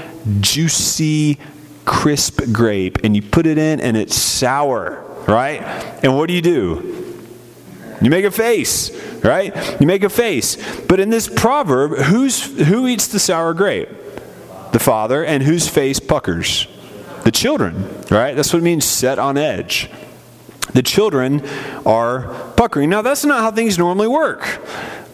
juicy, 0.41 1.39
crisp 1.85 2.41
grape, 2.53 2.99
and 3.05 3.15
you 3.15 3.23
put 3.23 3.47
it 3.47 3.59
in, 3.59 3.81
and 3.81 3.97
it's 3.97 4.15
sour 4.15 5.07
right? 5.27 5.63
And 6.03 6.17
what 6.17 6.29
do 6.29 6.35
you 6.35 6.43
do? 6.43 6.93
You 8.01 8.11
make 8.11 8.25
a 8.25 8.31
face, 8.31 8.91
right? 9.25 9.81
You 9.81 9.87
make 9.87 10.05
a 10.05 10.09
face. 10.09 10.57
But 10.83 11.01
in 11.01 11.11
this 11.11 11.29
proverb, 11.29 11.99
who's, 11.99 12.59
who 12.69 12.87
eats 12.87 13.09
the 13.09 13.19
sour 13.19 13.55
grape? 13.55 13.89
The 14.73 14.79
father. 14.79 15.25
And 15.25 15.43
whose 15.43 15.69
face 15.69 15.99
puckers? 15.99 16.69
The 17.25 17.33
children, 17.33 17.89
right? 18.11 18.35
That's 18.35 18.53
what 18.53 18.61
it 18.61 18.63
means 18.63 18.85
set 18.85 19.19
on 19.19 19.37
edge. 19.37 19.91
The 20.77 20.83
children 20.83 21.41
are 21.87 22.53
puckering. 22.55 22.91
Now, 22.91 23.01
that's 23.01 23.25
not 23.25 23.41
how 23.41 23.51
things 23.51 23.79
normally 23.79 24.09
work. 24.09 24.61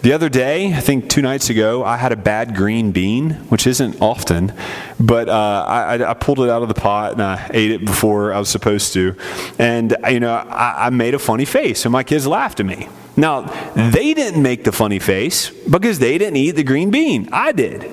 The 0.02 0.12
other 0.12 0.28
day, 0.28 0.74
I 0.74 0.80
think 0.80 1.08
two 1.08 1.22
nights 1.22 1.50
ago, 1.50 1.84
I 1.84 1.98
had 1.98 2.10
a 2.10 2.16
bad 2.16 2.56
green 2.56 2.90
bean, 2.90 3.34
which 3.48 3.68
isn't 3.68 4.02
often, 4.02 4.52
but 4.98 5.28
uh, 5.28 5.64
I, 5.68 6.10
I, 6.10 6.14
pulled 6.14 6.40
it 6.40 6.50
out 6.50 6.62
of 6.62 6.68
the 6.68 6.74
pot 6.74 7.12
and 7.12 7.22
I 7.22 7.48
ate 7.54 7.70
it 7.70 7.84
before 7.84 8.32
I 8.32 8.40
was 8.40 8.48
supposed 8.48 8.92
to. 8.94 9.14
And, 9.60 9.96
you 10.10 10.18
know, 10.18 10.34
I, 10.34 10.86
I 10.86 10.90
made 10.90 11.14
a 11.14 11.20
funny 11.20 11.44
face, 11.44 11.84
and 11.84 11.92
my 11.92 12.02
kids 12.02 12.26
laughed 12.26 12.58
at 12.58 12.66
me. 12.66 12.88
Now, 13.16 13.42
they 13.76 14.14
didn't 14.14 14.42
make 14.42 14.64
the 14.64 14.72
funny 14.72 14.98
face 14.98 15.50
because 15.50 16.00
they 16.00 16.18
didn't 16.18 16.38
eat 16.38 16.56
the 16.56 16.64
green 16.64 16.90
bean. 16.90 17.28
I 17.30 17.52
did. 17.52 17.88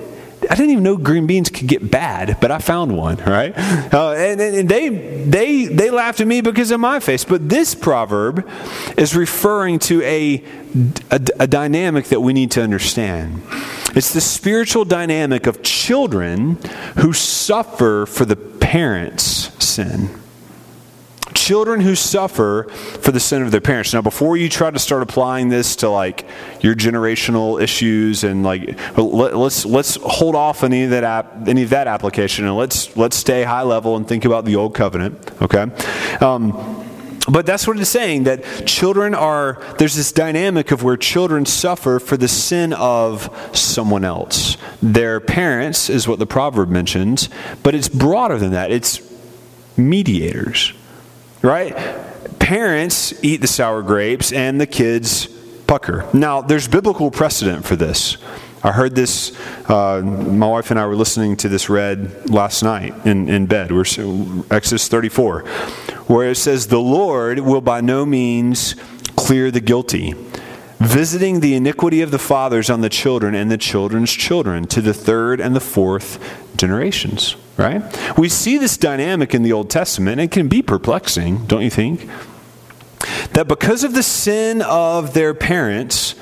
I 0.50 0.56
didn't 0.56 0.72
even 0.72 0.82
know 0.82 0.96
green 0.96 1.28
beans 1.28 1.48
could 1.48 1.68
get 1.68 1.92
bad, 1.92 2.38
but 2.40 2.50
I 2.50 2.58
found 2.58 2.96
one, 2.96 3.18
right? 3.18 3.56
Uh, 3.56 4.10
and, 4.14 4.40
and 4.40 4.68
they, 4.68 4.88
they, 4.88 5.66
they 5.66 5.90
laughed 5.90 6.20
at 6.20 6.26
me 6.26 6.40
because 6.40 6.72
of 6.72 6.80
my 6.80 6.98
face. 6.98 7.24
But 7.24 7.48
this 7.48 7.76
proverb 7.76 8.50
is 8.98 9.14
referring 9.14 9.78
to 9.80 10.02
a, 10.02 10.44
a, 11.12 11.20
a 11.38 11.46
dynamic 11.46 12.06
that 12.06 12.20
we 12.20 12.32
need 12.32 12.50
to 12.52 12.62
understand. 12.62 13.42
It's 13.94 14.12
the 14.12 14.20
spiritual 14.20 14.84
dynamic 14.84 15.46
of 15.46 15.62
children 15.62 16.58
who 16.98 17.12
suffer 17.12 18.04
for 18.06 18.24
the 18.24 18.34
parents' 18.34 19.52
sin 19.64 20.10
children 21.40 21.80
who 21.80 21.94
suffer 21.94 22.64
for 23.00 23.12
the 23.12 23.20
sin 23.20 23.42
of 23.42 23.50
their 23.50 23.60
parents. 23.60 23.92
Now, 23.94 24.02
before 24.02 24.36
you 24.36 24.48
try 24.48 24.70
to 24.70 24.78
start 24.78 25.02
applying 25.02 25.48
this 25.48 25.76
to 25.76 25.88
like 25.88 26.26
your 26.60 26.74
generational 26.74 27.60
issues 27.60 28.24
and 28.24 28.42
like 28.42 28.78
let, 28.96 29.34
us 29.34 29.64
let's 29.64 29.96
hold 29.96 30.34
off 30.34 30.62
any 30.62 30.84
of 30.84 30.90
that 30.90 31.04
app, 31.04 31.48
any 31.48 31.62
of 31.62 31.70
that 31.70 31.86
application 31.86 32.44
and 32.44 32.56
let's 32.56 32.96
let's 32.96 33.16
stay 33.16 33.42
high 33.42 33.62
level 33.62 33.96
and 33.96 34.06
think 34.06 34.24
about 34.24 34.44
the 34.44 34.56
old 34.56 34.74
covenant. 34.74 35.30
Okay. 35.42 35.66
Um, 36.20 36.86
but 37.30 37.46
that's 37.46 37.66
what 37.66 37.78
it's 37.78 37.90
saying 37.90 38.24
that 38.24 38.66
children 38.66 39.14
are, 39.14 39.62
there's 39.78 39.94
this 39.94 40.10
dynamic 40.10 40.72
of 40.72 40.82
where 40.82 40.96
children 40.96 41.46
suffer 41.46 42.00
for 42.00 42.16
the 42.16 42.26
sin 42.26 42.72
of 42.72 43.30
someone 43.56 44.04
else. 44.04 44.56
Their 44.82 45.20
parents 45.20 45.88
is 45.88 46.08
what 46.08 46.18
the 46.18 46.26
proverb 46.26 46.70
mentions, 46.70 47.28
but 47.62 47.74
it's 47.74 47.88
broader 47.88 48.36
than 48.38 48.52
that. 48.52 48.72
It's 48.72 49.00
mediators 49.76 50.72
right? 51.42 51.76
Parents 52.38 53.12
eat 53.24 53.40
the 53.40 53.46
sour 53.46 53.82
grapes 53.82 54.32
and 54.32 54.60
the 54.60 54.66
kids 54.66 55.26
pucker. 55.66 56.08
Now, 56.12 56.40
there's 56.40 56.68
biblical 56.68 57.10
precedent 57.10 57.64
for 57.64 57.76
this. 57.76 58.16
I 58.62 58.72
heard 58.72 58.94
this, 58.94 59.34
uh, 59.70 60.02
my 60.02 60.46
wife 60.46 60.70
and 60.70 60.78
I 60.78 60.84
were 60.86 60.96
listening 60.96 61.36
to 61.38 61.48
this 61.48 61.70
read 61.70 62.28
last 62.28 62.62
night 62.62 63.06
in, 63.06 63.28
in 63.28 63.46
bed. 63.46 63.72
We're 63.72 63.84
Exodus 64.50 64.88
34, 64.88 65.40
where 66.08 66.30
it 66.30 66.34
says, 66.34 66.66
The 66.66 66.80
Lord 66.80 67.38
will 67.38 67.62
by 67.62 67.80
no 67.80 68.04
means 68.04 68.74
clear 69.16 69.50
the 69.50 69.60
guilty, 69.60 70.12
visiting 70.80 71.40
the 71.40 71.54
iniquity 71.54 72.00
of 72.02 72.10
the 72.10 72.18
fathers 72.18 72.68
on 72.70 72.80
the 72.80 72.88
children 72.88 73.34
and 73.34 73.50
the 73.50 73.58
children's 73.58 74.12
children 74.12 74.66
to 74.66 74.80
the 74.80 74.94
third 74.94 75.40
and 75.40 75.54
the 75.54 75.60
fourth 75.60 76.18
generations 76.56 77.36
right? 77.60 78.18
We 78.18 78.28
see 78.28 78.58
this 78.58 78.76
dynamic 78.76 79.34
in 79.34 79.42
the 79.42 79.52
Old 79.52 79.70
Testament. 79.70 80.20
It 80.20 80.30
can 80.30 80.48
be 80.48 80.62
perplexing, 80.62 81.46
don't 81.46 81.62
you 81.62 81.70
think? 81.70 82.08
That 83.32 83.46
because 83.46 83.84
of 83.84 83.94
the 83.94 84.02
sin 84.02 84.62
of 84.62 85.14
their 85.14 85.34
parents, 85.34 86.14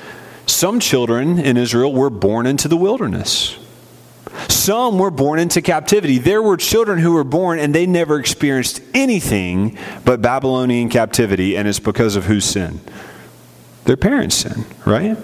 some 0.45 0.79
children 0.79 1.39
in 1.39 1.57
Israel 1.57 1.93
were 1.93 2.09
born 2.09 2.45
into 2.45 2.67
the 2.67 2.77
wilderness. 2.77 3.57
Some 4.47 4.99
were 4.99 5.11
born 5.11 5.39
into 5.39 5.61
captivity. 5.61 6.17
There 6.17 6.41
were 6.41 6.57
children 6.57 6.99
who 6.99 7.13
were 7.13 7.23
born 7.23 7.59
and 7.59 7.73
they 7.73 7.85
never 7.85 8.19
experienced 8.19 8.81
anything 8.93 9.77
but 10.05 10.21
Babylonian 10.21 10.89
captivity, 10.89 11.57
and 11.57 11.67
it's 11.67 11.79
because 11.79 12.15
of 12.15 12.25
whose 12.25 12.45
sin? 12.45 12.79
Their 13.89 13.97
parents' 13.97 14.35
sin, 14.35 14.65
right? 14.85 15.17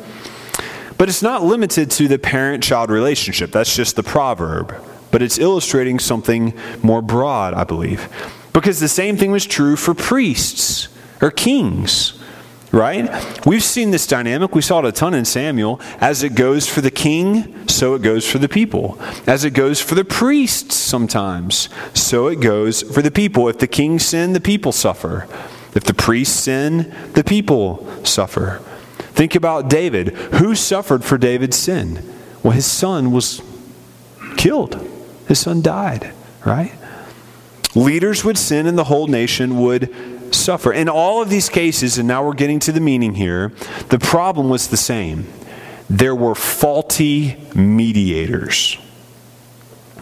But 0.97 1.07
it's 1.07 1.21
not 1.21 1.43
limited 1.43 1.91
to 1.91 2.07
the 2.07 2.17
parent 2.17 2.63
child 2.63 2.89
relationship. 2.89 3.51
That's 3.51 3.75
just 3.75 3.95
the 3.95 4.01
proverb 4.03 4.75
but 5.15 5.21
it's 5.21 5.37
illustrating 5.37 5.97
something 5.97 6.53
more 6.83 7.01
broad, 7.01 7.53
I 7.53 7.63
believe. 7.63 8.09
Because 8.51 8.81
the 8.81 8.89
same 8.89 9.15
thing 9.15 9.31
was 9.31 9.45
true 9.45 9.77
for 9.77 9.93
priests 9.93 10.89
or 11.21 11.31
kings, 11.31 12.21
right? 12.73 13.09
We've 13.45 13.63
seen 13.63 13.91
this 13.91 14.05
dynamic. 14.05 14.53
We 14.53 14.61
saw 14.61 14.79
it 14.79 14.85
a 14.85 14.91
ton 14.91 15.13
in 15.13 15.23
Samuel. 15.23 15.79
As 16.01 16.21
it 16.21 16.35
goes 16.35 16.67
for 16.67 16.81
the 16.81 16.91
king, 16.91 17.65
so 17.69 17.93
it 17.93 18.01
goes 18.01 18.29
for 18.29 18.39
the 18.39 18.49
people. 18.49 18.99
As 19.25 19.45
it 19.45 19.51
goes 19.51 19.79
for 19.79 19.95
the 19.95 20.03
priests 20.03 20.75
sometimes, 20.75 21.69
so 21.93 22.27
it 22.27 22.41
goes 22.41 22.81
for 22.81 23.01
the 23.01 23.09
people. 23.09 23.47
If 23.47 23.59
the 23.59 23.67
king 23.67 23.99
sin, 23.99 24.33
the 24.33 24.41
people 24.41 24.73
suffer. 24.73 25.29
If 25.75 25.83
the 25.83 25.93
priests 25.93 26.39
sin, 26.39 26.93
the 27.13 27.23
people 27.23 27.85
suffer. 28.03 28.61
Think 28.97 29.35
about 29.35 29.69
David. 29.69 30.09
Who 30.35 30.55
suffered 30.55 31.03
for 31.03 31.17
David's 31.17 31.57
sin? 31.57 32.01
Well, 32.41 32.53
his 32.53 32.65
son 32.65 33.11
was 33.11 33.41
killed. 34.37 34.75
His 35.27 35.39
son 35.39 35.61
died, 35.61 36.13
right? 36.45 36.73
Leaders 37.75 38.23
would 38.23 38.37
sin 38.37 38.67
and 38.67 38.77
the 38.77 38.85
whole 38.85 39.07
nation 39.07 39.59
would 39.59 39.93
suffer. 40.33 40.71
In 40.71 40.87
all 40.87 41.21
of 41.21 41.29
these 41.29 41.49
cases, 41.49 41.97
and 41.97 42.07
now 42.07 42.25
we're 42.25 42.33
getting 42.33 42.59
to 42.59 42.71
the 42.71 42.79
meaning 42.79 43.15
here, 43.15 43.51
the 43.89 43.99
problem 43.99 44.49
was 44.49 44.67
the 44.67 44.77
same. 44.77 45.27
There 45.89 46.15
were 46.15 46.35
faulty 46.35 47.37
mediators. 47.53 48.77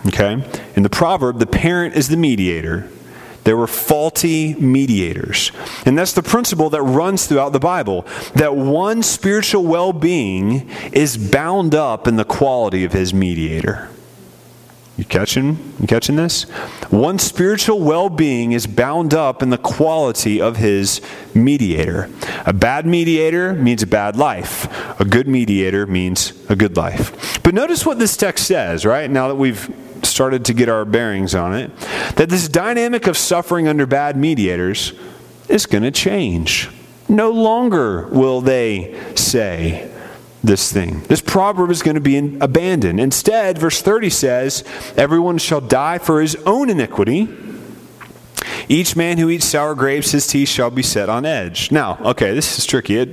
Okay? 0.08 0.44
In 0.76 0.84
the 0.84 0.90
proverb, 0.90 1.40
the 1.40 1.48
parent 1.48 1.96
is 1.96 2.10
the 2.10 2.18
mediator. 2.18 2.90
There 3.44 3.58
were 3.58 3.68
faulty 3.68 4.54
mediators. 4.56 5.52
And 5.86 5.98
that's 5.98 6.14
the 6.14 6.24
principle 6.24 6.70
that 6.72 6.82
runs 6.82 7.28
throughout 7.28 7.54
the 7.54 7.60
Bible 7.60 8.06
that 8.36 8.56
one 8.56 9.04
spiritual 9.04 9.66
well 9.66 9.94
being 9.94 10.70
is 10.92 11.18
bound 11.18 11.76
up 11.76 12.08
in 12.08 12.16
the 12.16 12.26
quality 12.26 12.84
of 12.84 12.94
his 12.94 13.14
mediator. 13.14 13.90
You 14.96 15.06
catching? 15.06 15.74
You 15.80 15.88
catching 15.88 16.18
this? 16.18 16.44
One 16.92 17.18
spiritual 17.18 17.80
well-being 17.80 18.52
is 18.52 18.68
bound 18.68 19.16
up 19.16 19.42
in 19.42 19.50
the 19.50 19.58
quality 19.58 20.40
of 20.40 20.58
his 20.58 21.02
mediator. 21.34 22.12
A 22.46 22.54
bad 22.54 22.86
mediator 22.86 23.54
means 23.54 23.82
a 23.82 23.88
bad 23.88 24.16
life. 24.16 24.68
A 25.00 25.06
good 25.06 25.28
mediator 25.28 25.88
means 25.88 26.34
a 26.48 26.56
good 26.56 26.78
life. 26.78 27.42
But 27.42 27.56
notice 27.56 27.88
what 27.88 27.98
this 27.98 28.16
text 28.16 28.46
says, 28.46 28.86
right? 28.86 29.10
Now 29.10 29.30
that 29.30 29.36
we've 29.36 29.68
started 30.06 30.46
to 30.46 30.54
get 30.54 30.70
our 30.70 30.86
bearings 30.86 31.36
on 31.36 31.56
it, 31.56 31.76
that 32.16 32.30
this 32.30 32.48
dynamic 32.48 33.08
of 33.08 33.18
suffering 33.18 33.68
under 33.68 33.86
bad 33.86 34.18
mediators 34.18 34.94
is 35.50 35.66
going 35.66 35.84
to 35.84 35.92
change. 35.92 36.70
No 37.10 37.32
longer 37.32 38.08
will 38.08 38.42
they 38.42 39.00
say, 39.16 39.90
this 40.44 40.72
thing. 40.72 41.02
This 41.04 41.22
proverb 41.22 41.72
is 41.72 41.82
going 41.82 41.96
to 41.96 42.02
be 42.02 42.18
in, 42.18 42.42
abandoned. 42.42 43.00
Instead, 43.00 43.58
verse 43.58 43.82
30 43.82 44.10
says, 44.10 44.64
Everyone 44.98 45.38
shall 45.38 45.62
die 45.62 45.98
for 45.98 46.22
his 46.22 46.36
own 46.46 46.70
iniquity. 46.70 47.30
Each 48.68 48.96
man 48.96 49.18
who 49.18 49.30
eats 49.30 49.46
sour 49.46 49.74
grapes, 49.74 50.12
his 50.12 50.28
teeth 50.28 50.50
shall 50.50 50.70
be 50.70 50.84
set 50.84 51.10
on 51.10 51.26
edge. 51.26 51.72
Now, 51.72 51.98
okay, 52.02 52.34
this 52.34 52.58
is 52.60 52.66
tricky. 52.66 52.98
It, 52.98 53.10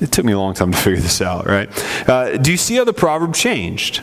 it 0.00 0.12
took 0.12 0.24
me 0.24 0.32
a 0.32 0.38
long 0.38 0.54
time 0.54 0.70
to 0.70 0.78
figure 0.78 1.00
this 1.00 1.20
out, 1.20 1.46
right? 1.46 1.68
Uh, 2.08 2.36
do 2.36 2.52
you 2.52 2.56
see 2.56 2.76
how 2.76 2.84
the 2.84 2.92
proverb 2.92 3.34
changed? 3.34 4.02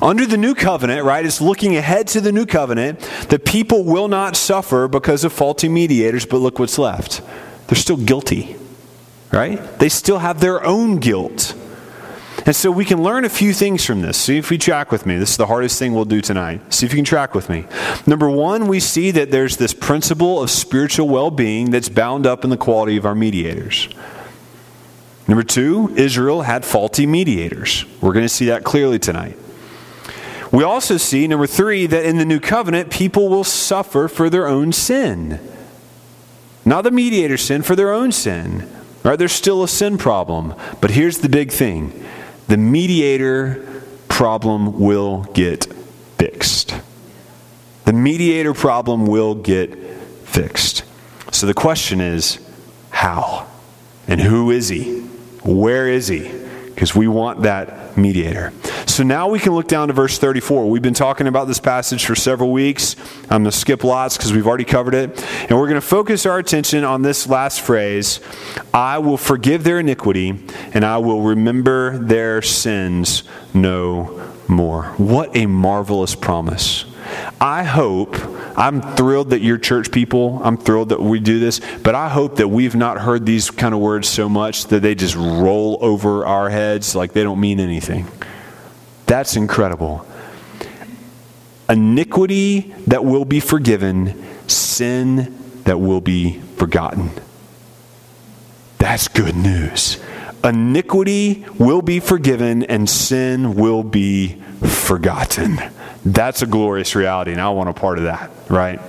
Under 0.00 0.26
the 0.26 0.36
new 0.36 0.54
covenant, 0.54 1.04
right, 1.04 1.24
it's 1.24 1.40
looking 1.40 1.76
ahead 1.76 2.08
to 2.08 2.20
the 2.20 2.32
new 2.32 2.46
covenant. 2.46 3.00
The 3.28 3.38
people 3.38 3.84
will 3.84 4.08
not 4.08 4.36
suffer 4.36 4.88
because 4.88 5.24
of 5.24 5.32
faulty 5.32 5.68
mediators, 5.68 6.26
but 6.26 6.38
look 6.38 6.58
what's 6.58 6.78
left. 6.78 7.20
They're 7.66 7.76
still 7.76 7.96
guilty, 7.96 8.56
right? 9.32 9.78
They 9.78 9.88
still 9.88 10.18
have 10.18 10.40
their 10.40 10.64
own 10.64 10.98
guilt 10.98 11.54
And 12.44 12.56
so 12.56 12.70
we 12.72 12.84
can 12.84 13.02
learn 13.02 13.24
a 13.24 13.28
few 13.28 13.52
things 13.52 13.84
from 13.84 14.02
this. 14.02 14.16
See 14.16 14.36
if 14.36 14.50
we 14.50 14.58
track 14.58 14.90
with 14.90 15.06
me. 15.06 15.16
This 15.16 15.30
is 15.30 15.36
the 15.36 15.46
hardest 15.46 15.78
thing 15.78 15.94
we'll 15.94 16.04
do 16.04 16.20
tonight. 16.20 16.72
See 16.72 16.86
if 16.86 16.92
you 16.92 16.96
can 16.96 17.04
track 17.04 17.34
with 17.34 17.48
me. 17.48 17.66
Number 18.06 18.28
one, 18.28 18.66
we 18.66 18.80
see 18.80 19.10
that 19.12 19.30
there's 19.30 19.58
this 19.58 19.72
principle 19.72 20.42
of 20.42 20.50
spiritual 20.50 21.08
well 21.08 21.30
being 21.30 21.70
that's 21.70 21.88
bound 21.88 22.26
up 22.26 22.42
in 22.42 22.50
the 22.50 22.56
quality 22.56 22.96
of 22.96 23.06
our 23.06 23.14
mediators. 23.14 23.88
Number 25.28 25.44
two, 25.44 25.92
Israel 25.96 26.42
had 26.42 26.64
faulty 26.64 27.06
mediators. 27.06 27.84
We're 28.00 28.12
going 28.12 28.24
to 28.24 28.28
see 28.28 28.46
that 28.46 28.64
clearly 28.64 28.98
tonight. 28.98 29.38
We 30.52 30.64
also 30.64 30.98
see, 30.98 31.26
number 31.26 31.46
three, 31.46 31.86
that 31.86 32.04
in 32.04 32.18
the 32.18 32.26
new 32.26 32.38
covenant, 32.38 32.90
people 32.90 33.30
will 33.30 33.42
suffer 33.42 34.06
for 34.06 34.28
their 34.28 34.46
own 34.46 34.72
sin. 34.72 35.40
Not 36.64 36.82
the 36.82 36.90
mediator 36.90 37.38
sin, 37.38 37.62
for 37.62 37.74
their 37.74 37.90
own 37.90 38.12
sin. 38.12 38.68
Right? 39.02 39.18
There's 39.18 39.32
still 39.32 39.62
a 39.62 39.68
sin 39.68 39.98
problem. 39.98 40.54
But 40.80 40.92
here's 40.92 41.18
the 41.18 41.28
big 41.28 41.50
thing 41.50 42.04
the 42.48 42.58
mediator 42.58 43.82
problem 44.08 44.78
will 44.78 45.22
get 45.32 45.64
fixed. 46.18 46.78
The 47.86 47.94
mediator 47.94 48.52
problem 48.52 49.06
will 49.06 49.34
get 49.34 49.74
fixed. 50.24 50.84
So 51.32 51.46
the 51.46 51.54
question 51.54 52.00
is 52.00 52.38
how? 52.90 53.48
And 54.06 54.20
who 54.20 54.50
is 54.50 54.68
he? 54.68 55.00
Where 55.44 55.88
is 55.88 56.08
he? 56.08 56.30
Because 56.66 56.94
we 56.94 57.08
want 57.08 57.42
that 57.42 57.96
mediator. 57.96 58.52
So 58.92 59.02
now 59.04 59.26
we 59.26 59.38
can 59.38 59.54
look 59.54 59.68
down 59.68 59.88
to 59.88 59.94
verse 59.94 60.18
34. 60.18 60.68
We've 60.68 60.82
been 60.82 60.92
talking 60.92 61.26
about 61.26 61.48
this 61.48 61.58
passage 61.58 62.04
for 62.04 62.14
several 62.14 62.52
weeks. 62.52 62.94
I'm 63.22 63.42
going 63.42 63.44
to 63.44 63.52
skip 63.52 63.84
lots 63.84 64.18
because 64.18 64.34
we've 64.34 64.46
already 64.46 64.66
covered 64.66 64.92
it. 64.92 65.24
And 65.48 65.58
we're 65.58 65.66
going 65.66 65.80
to 65.80 65.86
focus 65.86 66.26
our 66.26 66.38
attention 66.38 66.84
on 66.84 67.00
this 67.00 67.26
last 67.26 67.62
phrase 67.62 68.20
I 68.74 68.98
will 68.98 69.16
forgive 69.16 69.64
their 69.64 69.78
iniquity 69.78 70.38
and 70.74 70.84
I 70.84 70.98
will 70.98 71.22
remember 71.22 71.96
their 71.96 72.42
sins 72.42 73.22
no 73.54 74.30
more. 74.46 74.88
What 74.98 75.34
a 75.34 75.46
marvelous 75.46 76.14
promise. 76.14 76.84
I 77.40 77.62
hope, 77.62 78.14
I'm 78.58 78.82
thrilled 78.82 79.30
that 79.30 79.40
you're 79.40 79.56
church 79.56 79.90
people. 79.90 80.38
I'm 80.44 80.58
thrilled 80.58 80.90
that 80.90 81.00
we 81.00 81.18
do 81.18 81.38
this, 81.38 81.62
but 81.82 81.94
I 81.94 82.10
hope 82.10 82.36
that 82.36 82.48
we've 82.48 82.74
not 82.74 83.00
heard 83.00 83.24
these 83.24 83.50
kind 83.50 83.72
of 83.72 83.80
words 83.80 84.06
so 84.06 84.28
much 84.28 84.66
that 84.66 84.80
they 84.80 84.94
just 84.94 85.16
roll 85.16 85.78
over 85.80 86.26
our 86.26 86.50
heads 86.50 86.94
like 86.94 87.14
they 87.14 87.22
don't 87.22 87.40
mean 87.40 87.58
anything. 87.58 88.06
That's 89.12 89.36
incredible. 89.36 90.06
Iniquity 91.68 92.74
that 92.86 93.04
will 93.04 93.26
be 93.26 93.40
forgiven, 93.40 94.24
sin 94.48 95.38
that 95.64 95.78
will 95.78 96.00
be 96.00 96.40
forgotten. 96.56 97.10
That's 98.78 99.08
good 99.08 99.36
news. 99.36 100.02
Iniquity 100.42 101.44
will 101.58 101.82
be 101.82 102.00
forgiven 102.00 102.62
and 102.62 102.88
sin 102.88 103.54
will 103.54 103.82
be 103.82 104.40
forgotten. 104.62 105.60
That's 106.06 106.40
a 106.40 106.46
glorious 106.46 106.94
reality, 106.94 107.32
and 107.32 107.40
I 107.42 107.50
want 107.50 107.68
a 107.68 107.74
part 107.74 107.98
of 107.98 108.04
that, 108.04 108.30
right? 108.48 108.80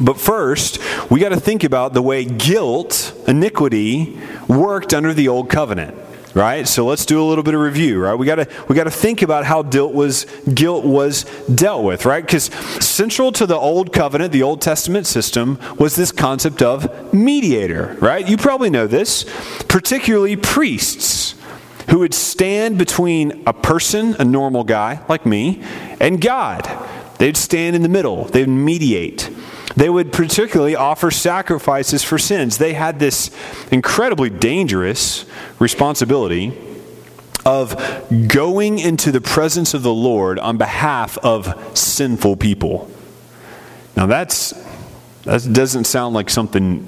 But 0.00 0.18
first, 0.18 0.78
we 1.10 1.20
got 1.20 1.28
to 1.28 1.40
think 1.40 1.62
about 1.62 1.92
the 1.92 2.00
way 2.00 2.24
guilt, 2.24 3.12
iniquity, 3.28 4.18
worked 4.48 4.94
under 4.94 5.12
the 5.12 5.28
old 5.28 5.50
covenant 5.50 6.01
right? 6.34 6.66
So 6.66 6.86
let's 6.86 7.04
do 7.04 7.22
a 7.22 7.26
little 7.26 7.44
bit 7.44 7.54
of 7.54 7.60
review, 7.60 8.00
right? 8.00 8.14
We 8.14 8.26
got 8.26 8.36
to 8.36 8.48
we 8.68 8.74
got 8.74 8.84
to 8.84 8.90
think 8.90 9.22
about 9.22 9.44
how 9.44 9.62
guilt 9.62 9.92
was 9.92 10.26
guilt 10.52 10.84
was 10.84 11.24
dealt 11.54 11.84
with, 11.84 12.06
right? 12.06 12.26
Cuz 12.26 12.44
central 12.80 13.32
to 13.32 13.46
the 13.46 13.56
old 13.56 13.92
covenant, 13.92 14.32
the 14.32 14.42
Old 14.42 14.60
Testament 14.60 15.06
system 15.06 15.58
was 15.78 15.96
this 15.96 16.12
concept 16.12 16.62
of 16.62 17.12
mediator, 17.12 17.96
right? 18.00 18.26
You 18.26 18.36
probably 18.36 18.70
know 18.70 18.86
this, 18.86 19.24
particularly 19.68 20.36
priests 20.36 21.34
who 21.90 21.98
would 21.98 22.14
stand 22.14 22.78
between 22.78 23.42
a 23.46 23.52
person, 23.52 24.16
a 24.18 24.24
normal 24.24 24.64
guy 24.64 25.00
like 25.08 25.26
me, 25.26 25.62
and 26.00 26.20
God. 26.20 26.68
They'd 27.18 27.36
stand 27.36 27.76
in 27.76 27.82
the 27.82 27.88
middle. 27.88 28.24
They'd 28.24 28.48
mediate. 28.48 29.30
They 29.76 29.88
would 29.88 30.12
particularly 30.12 30.76
offer 30.76 31.10
sacrifices 31.10 32.02
for 32.02 32.18
sins. 32.18 32.58
They 32.58 32.74
had 32.74 32.98
this 32.98 33.30
incredibly 33.70 34.30
dangerous 34.30 35.24
responsibility 35.58 36.58
of 37.44 37.76
going 38.28 38.78
into 38.78 39.10
the 39.10 39.20
presence 39.20 39.74
of 39.74 39.82
the 39.82 39.92
Lord 39.92 40.38
on 40.38 40.58
behalf 40.58 41.18
of 41.18 41.76
sinful 41.76 42.36
people. 42.36 42.90
Now 43.96 44.06
that's 44.06 44.54
that 45.24 45.52
doesn't 45.52 45.84
sound 45.84 46.14
like 46.14 46.30
something 46.30 46.86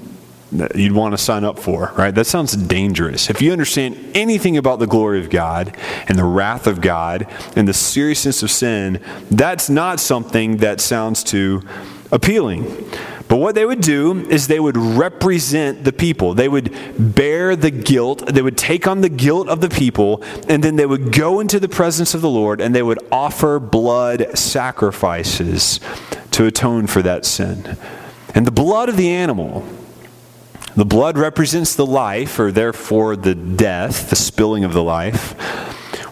that 0.51 0.75
you'd 0.75 0.91
want 0.91 1.13
to 1.13 1.17
sign 1.17 1.43
up 1.43 1.57
for, 1.57 1.91
right? 1.97 2.13
That 2.13 2.25
sounds 2.25 2.55
dangerous. 2.55 3.29
If 3.29 3.41
you 3.41 3.51
understand 3.51 3.97
anything 4.13 4.57
about 4.57 4.79
the 4.79 4.87
glory 4.87 5.19
of 5.19 5.29
God 5.29 5.75
and 6.07 6.17
the 6.17 6.23
wrath 6.23 6.67
of 6.67 6.81
God 6.81 7.27
and 7.55 7.67
the 7.67 7.73
seriousness 7.73 8.43
of 8.43 8.51
sin, 8.51 9.01
that's 9.31 9.69
not 9.69 9.99
something 9.99 10.57
that 10.57 10.79
sounds 10.81 11.23
too 11.23 11.61
appealing. 12.11 12.89
But 13.27 13.37
what 13.37 13.55
they 13.55 13.65
would 13.65 13.81
do 13.81 14.27
is 14.29 14.47
they 14.47 14.59
would 14.59 14.77
represent 14.77 15.83
the 15.83 15.91
people. 15.91 16.35
They 16.35 16.47
would 16.47 16.71
bear 17.15 17.55
the 17.55 17.71
guilt. 17.71 18.25
They 18.27 18.41
would 18.41 18.57
take 18.57 18.87
on 18.87 19.01
the 19.01 19.09
guilt 19.09 19.49
of 19.49 19.61
the 19.61 19.69
people, 19.69 20.21
and 20.47 20.63
then 20.63 20.75
they 20.75 20.85
would 20.85 21.11
go 21.11 21.39
into 21.39 21.59
the 21.59 21.67
presence 21.67 22.13
of 22.13 22.21
the 22.21 22.29
Lord 22.29 22.61
and 22.61 22.75
they 22.75 22.83
would 22.83 22.99
offer 23.11 23.59
blood 23.59 24.37
sacrifices 24.37 25.79
to 26.31 26.45
atone 26.45 26.85
for 26.85 27.01
that 27.01 27.25
sin. 27.25 27.77
And 28.35 28.45
the 28.45 28.51
blood 28.51 28.89
of 28.89 28.97
the 28.97 29.09
animal, 29.09 29.65
the 30.75 30.85
blood 30.85 31.17
represents 31.17 31.73
the 31.73 31.85
life, 31.85 32.37
or 32.37 32.51
therefore 32.51 33.15
the 33.15 33.33
death, 33.33 34.09
the 34.09 34.15
spilling 34.15 34.63
of 34.63 34.73
the 34.73 34.83
life, 34.83 35.31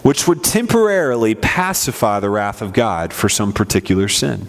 which 0.02 0.26
would 0.26 0.42
temporarily 0.42 1.34
pacify 1.34 2.18
the 2.18 2.30
wrath 2.30 2.60
of 2.62 2.72
God 2.72 3.12
for 3.12 3.28
some 3.28 3.52
particular 3.52 4.08
sin. 4.08 4.48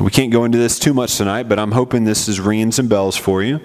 We 0.00 0.10
can't 0.10 0.30
go 0.30 0.44
into 0.44 0.58
this 0.58 0.78
too 0.78 0.94
much 0.94 1.16
tonight, 1.16 1.48
but 1.48 1.58
I'm 1.58 1.72
hoping 1.72 2.04
this 2.04 2.28
is 2.28 2.38
ringing 2.38 2.70
some 2.70 2.86
bells 2.86 3.16
for 3.16 3.42
you. 3.42 3.60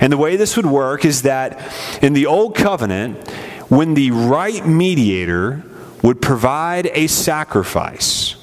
And 0.00 0.12
the 0.12 0.16
way 0.16 0.36
this 0.36 0.56
would 0.56 0.66
work 0.66 1.04
is 1.04 1.22
that 1.22 1.60
in 2.02 2.12
the 2.12 2.26
Old 2.26 2.54
Covenant, 2.54 3.28
when 3.68 3.94
the 3.94 4.10
right 4.12 4.64
mediator 4.66 5.64
would 6.02 6.22
provide 6.22 6.86
a 6.94 7.06
sacrifice, 7.08 8.36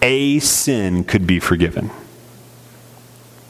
a 0.00 0.38
sin 0.40 1.04
could 1.04 1.26
be 1.26 1.40
forgiven. 1.40 1.90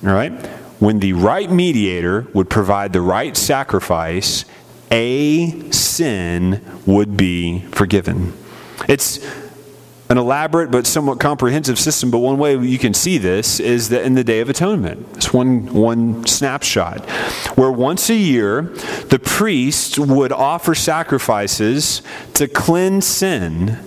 All 0.04 0.12
right? 0.12 0.32
When 0.78 0.98
the 0.98 1.12
right 1.12 1.50
mediator 1.50 2.26
would 2.32 2.50
provide 2.50 2.92
the 2.92 3.00
right 3.00 3.37
sacrifice, 3.37 4.44
a 4.90 5.70
sin 5.70 6.61
would 6.87 7.16
be 7.16 7.61
forgiven. 7.66 8.32
It's 8.88 9.18
an 10.08 10.18
elaborate 10.18 10.70
but 10.70 10.86
somewhat 10.86 11.18
comprehensive 11.20 11.78
system, 11.78 12.10
but 12.10 12.18
one 12.18 12.38
way 12.38 12.56
you 12.56 12.78
can 12.78 12.92
see 12.92 13.18
this 13.18 13.60
is 13.60 13.88
that 13.88 14.04
in 14.04 14.14
the 14.14 14.24
Day 14.24 14.40
of 14.40 14.50
Atonement. 14.50 15.06
It's 15.14 15.32
one, 15.32 15.72
one 15.72 16.26
snapshot 16.26 17.08
where 17.56 17.70
once 17.70 18.10
a 18.10 18.14
year 18.14 18.62
the 19.08 19.18
priest 19.18 19.98
would 19.98 20.32
offer 20.32 20.74
sacrifices 20.74 22.02
to 22.34 22.46
cleanse 22.46 23.06
sin. 23.06 23.78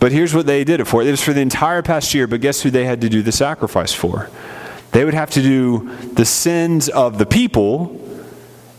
But 0.00 0.12
here's 0.12 0.34
what 0.34 0.46
they 0.46 0.64
did 0.64 0.80
it 0.80 0.86
for. 0.86 1.02
It 1.02 1.10
was 1.10 1.22
for 1.22 1.32
the 1.32 1.40
entire 1.40 1.82
past 1.82 2.14
year, 2.14 2.26
but 2.26 2.40
guess 2.40 2.62
who 2.62 2.70
they 2.70 2.84
had 2.84 3.00
to 3.00 3.08
do 3.08 3.20
the 3.20 3.32
sacrifice 3.32 3.92
for? 3.92 4.30
They 4.92 5.04
would 5.04 5.14
have 5.14 5.30
to 5.32 5.42
do 5.42 5.90
the 6.14 6.24
sins 6.24 6.88
of 6.88 7.18
the 7.18 7.26
people 7.26 8.00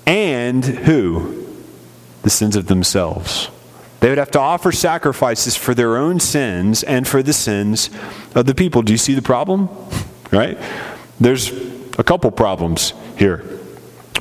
and 0.05 0.65
who? 0.65 1.45
The 2.23 2.29
sins 2.29 2.55
of 2.55 2.65
themselves. 2.65 3.49
They 3.99 4.09
would 4.09 4.17
have 4.17 4.31
to 4.31 4.39
offer 4.39 4.71
sacrifices 4.71 5.55
for 5.55 5.73
their 5.73 5.97
own 5.97 6.19
sins 6.19 6.83
and 6.83 7.07
for 7.07 7.21
the 7.21 7.33
sins 7.33 7.89
of 8.33 8.45
the 8.45 8.55
people. 8.55 8.81
Do 8.81 8.93
you 8.93 8.97
see 8.97 9.13
the 9.13 9.21
problem? 9.21 9.69
Right? 10.31 10.59
There's 11.19 11.51
a 11.97 12.03
couple 12.03 12.29
problems 12.29 12.93
here. 13.17 13.39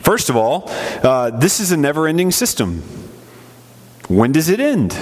First 0.00 0.30
of 0.30 0.36
all, 0.36 0.64
uh, 1.02 1.28
this 1.28 1.60
is 1.60 1.70
a 1.70 1.76
never 1.76 2.08
ending 2.08 2.30
system. 2.30 2.80
When 4.08 4.32
does 4.32 4.48
it 4.48 4.58
end? 4.58 4.94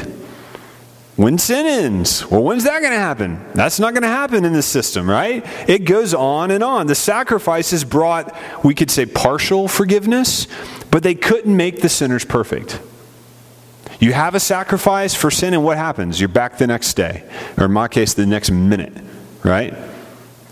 When 1.14 1.38
sin 1.38 1.64
ends? 1.64 2.28
Well, 2.28 2.42
when's 2.42 2.64
that 2.64 2.80
going 2.80 2.92
to 2.92 2.98
happen? 2.98 3.40
That's 3.54 3.78
not 3.78 3.94
going 3.94 4.02
to 4.02 4.08
happen 4.08 4.44
in 4.44 4.52
this 4.52 4.66
system, 4.66 5.08
right? 5.08 5.46
It 5.68 5.84
goes 5.84 6.12
on 6.12 6.50
and 6.50 6.64
on. 6.64 6.88
The 6.88 6.96
sacrifices 6.96 7.84
brought, 7.84 8.36
we 8.64 8.74
could 8.74 8.90
say, 8.90 9.06
partial 9.06 9.68
forgiveness, 9.68 10.48
but 10.90 11.04
they 11.04 11.14
couldn't 11.14 11.56
make 11.56 11.82
the 11.82 11.88
sinners 11.88 12.24
perfect. 12.24 12.80
You 13.98 14.12
have 14.12 14.34
a 14.34 14.40
sacrifice 14.40 15.14
for 15.14 15.30
sin, 15.30 15.54
and 15.54 15.64
what 15.64 15.78
happens? 15.78 16.20
You're 16.20 16.28
back 16.28 16.58
the 16.58 16.66
next 16.66 16.94
day, 16.94 17.24
or 17.56 17.64
in 17.64 17.72
my 17.72 17.88
case, 17.88 18.14
the 18.14 18.26
next 18.26 18.50
minute, 18.50 18.92
right? 19.42 19.74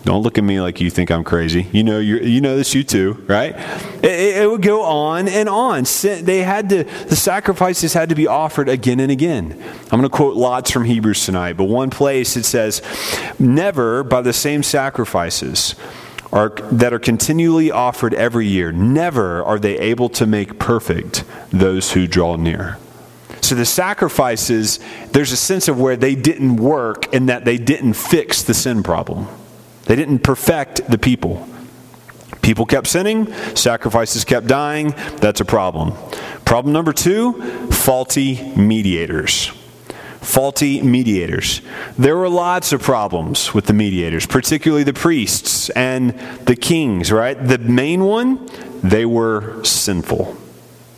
Don't 0.05 0.21
look 0.21 0.37
at 0.37 0.43
me 0.43 0.61
like 0.61 0.79
you 0.79 0.91
think 0.91 1.09
I'm 1.09 1.23
crazy. 1.23 1.67
You 1.71 1.83
know, 1.83 1.97
you 1.97 2.39
know 2.39 2.55
this, 2.55 2.75
you 2.75 2.83
too, 2.83 3.23
right? 3.27 3.55
It, 4.03 4.37
it, 4.37 4.47
would 4.47 4.61
go 4.61 4.83
on 4.83 5.27
and 5.27 5.49
on. 5.49 5.85
They 6.03 6.43
had 6.43 6.69
to, 6.69 6.83
the 6.83 7.15
sacrifices 7.15 7.93
had 7.93 8.09
to 8.09 8.15
be 8.15 8.27
offered 8.27 8.69
again 8.69 8.99
and 8.99 9.11
again. 9.11 9.59
I'm 9.85 9.99
going 9.99 10.03
to 10.03 10.09
quote 10.09 10.37
lots 10.37 10.69
from 10.69 10.85
Hebrews 10.85 11.25
tonight, 11.25 11.53
but 11.53 11.63
one 11.63 11.89
place 11.89 12.37
it 12.37 12.45
says, 12.45 12.83
"Never 13.39 14.03
by 14.03 14.21
the 14.21 14.33
same 14.33 14.63
sacrifices." 14.63 15.75
Are, 16.31 16.49
that 16.49 16.91
are 16.91 16.99
continually 16.99 17.71
offered 17.71 18.13
every 18.13 18.45
year, 18.45 18.73
never 18.73 19.41
are 19.41 19.57
they 19.57 19.77
able 19.79 20.09
to 20.09 20.25
make 20.25 20.59
perfect 20.59 21.23
those 21.51 21.93
who 21.93 22.07
draw 22.07 22.35
near. 22.35 22.77
So 23.45 23.53
the 23.53 23.63
sacrifices, 23.63 24.79
there's 25.11 25.31
a 25.31 25.37
sense 25.37 25.67
of 25.67 25.79
where 25.79 25.95
they 25.95 26.15
didn't 26.15 26.55
work 26.55 27.13
and 27.13 27.29
that 27.29 27.45
they 27.45 27.59
didn't 27.59 27.93
fix 27.93 28.41
the 28.41 28.55
sin 28.55 28.81
problem. 28.81 29.27
They 29.83 29.95
didn't 29.95 30.19
perfect 30.19 30.89
the 30.89 30.97
people. 30.97 31.47
People 32.41 32.65
kept 32.65 32.87
sinning, 32.87 33.31
sacrifices 33.55 34.25
kept 34.25 34.47
dying. 34.47 34.95
That's 35.17 35.41
a 35.41 35.45
problem. 35.45 35.93
Problem 36.43 36.73
number 36.73 36.91
two 36.91 37.69
faulty 37.69 38.51
mediators. 38.55 39.51
Faulty 40.21 40.81
mediators. 40.81 41.61
There 41.99 42.17
were 42.17 42.29
lots 42.29 42.73
of 42.73 42.81
problems 42.81 43.53
with 43.53 43.67
the 43.67 43.73
mediators, 43.73 44.25
particularly 44.25 44.83
the 44.83 44.93
priests 44.93 45.69
and 45.69 46.17
the 46.45 46.55
kings, 46.55 47.11
right? 47.11 47.35
The 47.35 47.59
main 47.59 48.05
one, 48.05 48.49
they 48.81 49.05
were 49.05 49.63
sinful. 49.63 50.35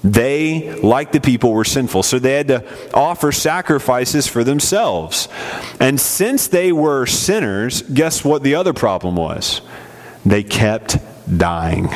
They, 0.04 0.74
like 0.76 1.12
the 1.12 1.20
people, 1.20 1.52
were 1.52 1.66
sinful, 1.66 2.04
so 2.04 2.20
they 2.20 2.34
had 2.34 2.48
to 2.50 2.94
offer 2.94 3.32
sacrifices 3.32 4.28
for 4.28 4.44
themselves. 4.44 5.28
And 5.80 6.00
since 6.00 6.48
they 6.48 6.72
were 6.72 7.06
sinners, 7.06 7.82
guess 7.82 8.24
what 8.24 8.44
the 8.44 8.56
other 8.56 8.74
problem 8.74 9.16
was? 9.16 9.62
They 10.26 10.44
kept 10.44 10.98
dying. 11.36 11.90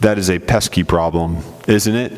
That 0.00 0.18
is 0.18 0.30
a 0.30 0.38
pesky 0.38 0.84
problem, 0.84 1.38
isn't 1.68 1.94
it? 1.94 2.12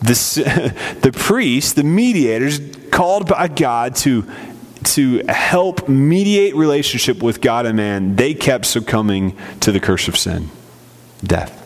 The, 0.00 0.74
the 1.02 1.12
priests, 1.12 1.74
the 1.74 1.84
mediators, 1.84 2.60
called 2.90 3.28
by 3.28 3.48
God 3.48 3.96
to, 3.96 4.26
to 4.84 5.22
help 5.28 5.88
mediate 5.88 6.56
relationship 6.56 7.22
with 7.22 7.40
God 7.40 7.66
and 7.66 7.76
man, 7.76 8.16
they 8.16 8.34
kept 8.34 8.66
succumbing 8.66 9.36
to 9.60 9.72
the 9.72 9.80
curse 9.80 10.08
of 10.08 10.16
sin, 10.16 10.50
death. 11.22 11.59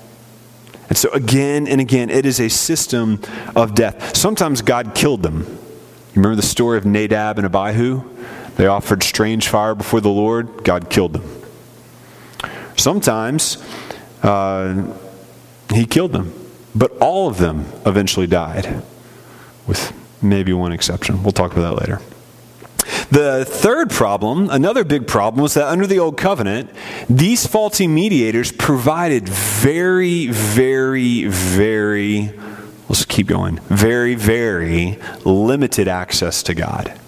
And 0.94 0.98
so, 1.00 1.10
again 1.10 1.66
and 1.66 1.80
again, 1.80 2.08
it 2.08 2.24
is 2.24 2.38
a 2.38 2.48
system 2.48 3.20
of 3.56 3.74
death. 3.74 4.16
Sometimes 4.16 4.62
God 4.62 4.94
killed 4.94 5.24
them. 5.24 5.40
You 5.40 6.22
remember 6.22 6.36
the 6.36 6.46
story 6.46 6.78
of 6.78 6.86
Nadab 6.86 7.36
and 7.36 7.44
Abihu? 7.44 8.04
They 8.54 8.68
offered 8.68 9.02
strange 9.02 9.48
fire 9.48 9.74
before 9.74 10.00
the 10.00 10.08
Lord, 10.08 10.62
God 10.62 10.90
killed 10.90 11.14
them. 11.14 11.42
Sometimes 12.76 13.56
uh, 14.22 14.94
he 15.72 15.84
killed 15.84 16.12
them. 16.12 16.32
But 16.76 16.96
all 16.98 17.26
of 17.26 17.38
them 17.38 17.66
eventually 17.84 18.28
died, 18.28 18.80
with 19.66 19.92
maybe 20.22 20.52
one 20.52 20.70
exception. 20.70 21.24
We'll 21.24 21.32
talk 21.32 21.56
about 21.56 21.74
that 21.74 21.80
later. 21.80 22.00
The 23.10 23.44
third 23.44 23.90
problem, 23.90 24.48
another 24.50 24.84
big 24.84 25.06
problem, 25.06 25.42
was 25.42 25.54
that 25.54 25.66
under 25.66 25.86
the 25.86 25.98
Old 25.98 26.16
Covenant, 26.16 26.70
these 27.08 27.46
faulty 27.46 27.86
mediators 27.86 28.50
provided 28.52 29.28
very, 29.28 30.28
very, 30.28 31.26
very, 31.26 32.32
let's 32.88 33.04
keep 33.04 33.26
going, 33.26 33.58
very, 33.68 34.14
very 34.14 34.98
limited 35.24 35.88
access 35.88 36.42
to 36.44 36.54
God, 36.54 36.98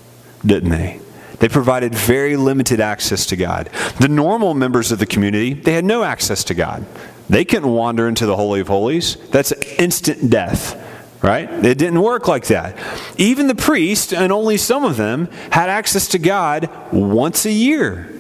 didn't 0.45 0.71
they? 0.71 1.01
They 1.39 1.49
provided 1.49 1.95
very 1.95 2.37
limited 2.37 2.81
access 2.81 3.27
to 3.27 3.37
God. 3.37 3.69
The 4.01 4.09
normal 4.09 4.55
members 4.55 4.91
of 4.93 4.99
the 4.99 5.07
community, 5.07 5.53
they 5.53 5.73
had 5.73 5.85
no 5.85 6.03
access 6.03 6.45
to 6.45 6.55
God. 6.55 6.87
They 7.29 7.45
couldn't 7.45 7.71
wander 7.71 8.09
into 8.09 8.25
the 8.25 8.37
Holy 8.37 8.61
of 8.61 8.69
Holies. 8.69 9.17
That's 9.31 9.53
instant 9.79 10.31
death, 10.31 10.81
right? 11.23 11.51
It 11.65 11.79
didn't 11.79 12.01
work 12.01 12.29
like 12.29 12.47
that. 12.47 12.77
Even 13.17 13.47
the 13.47 13.55
priest, 13.55 14.13
and 14.13 14.33
only 14.33 14.57
some 14.57 14.85
of 14.85 14.97
them, 14.97 15.29
had 15.51 15.69
access 15.69 16.09
to 16.09 16.19
God 16.19 16.71
once 16.93 17.45
a 17.47 17.53
year. 17.53 18.13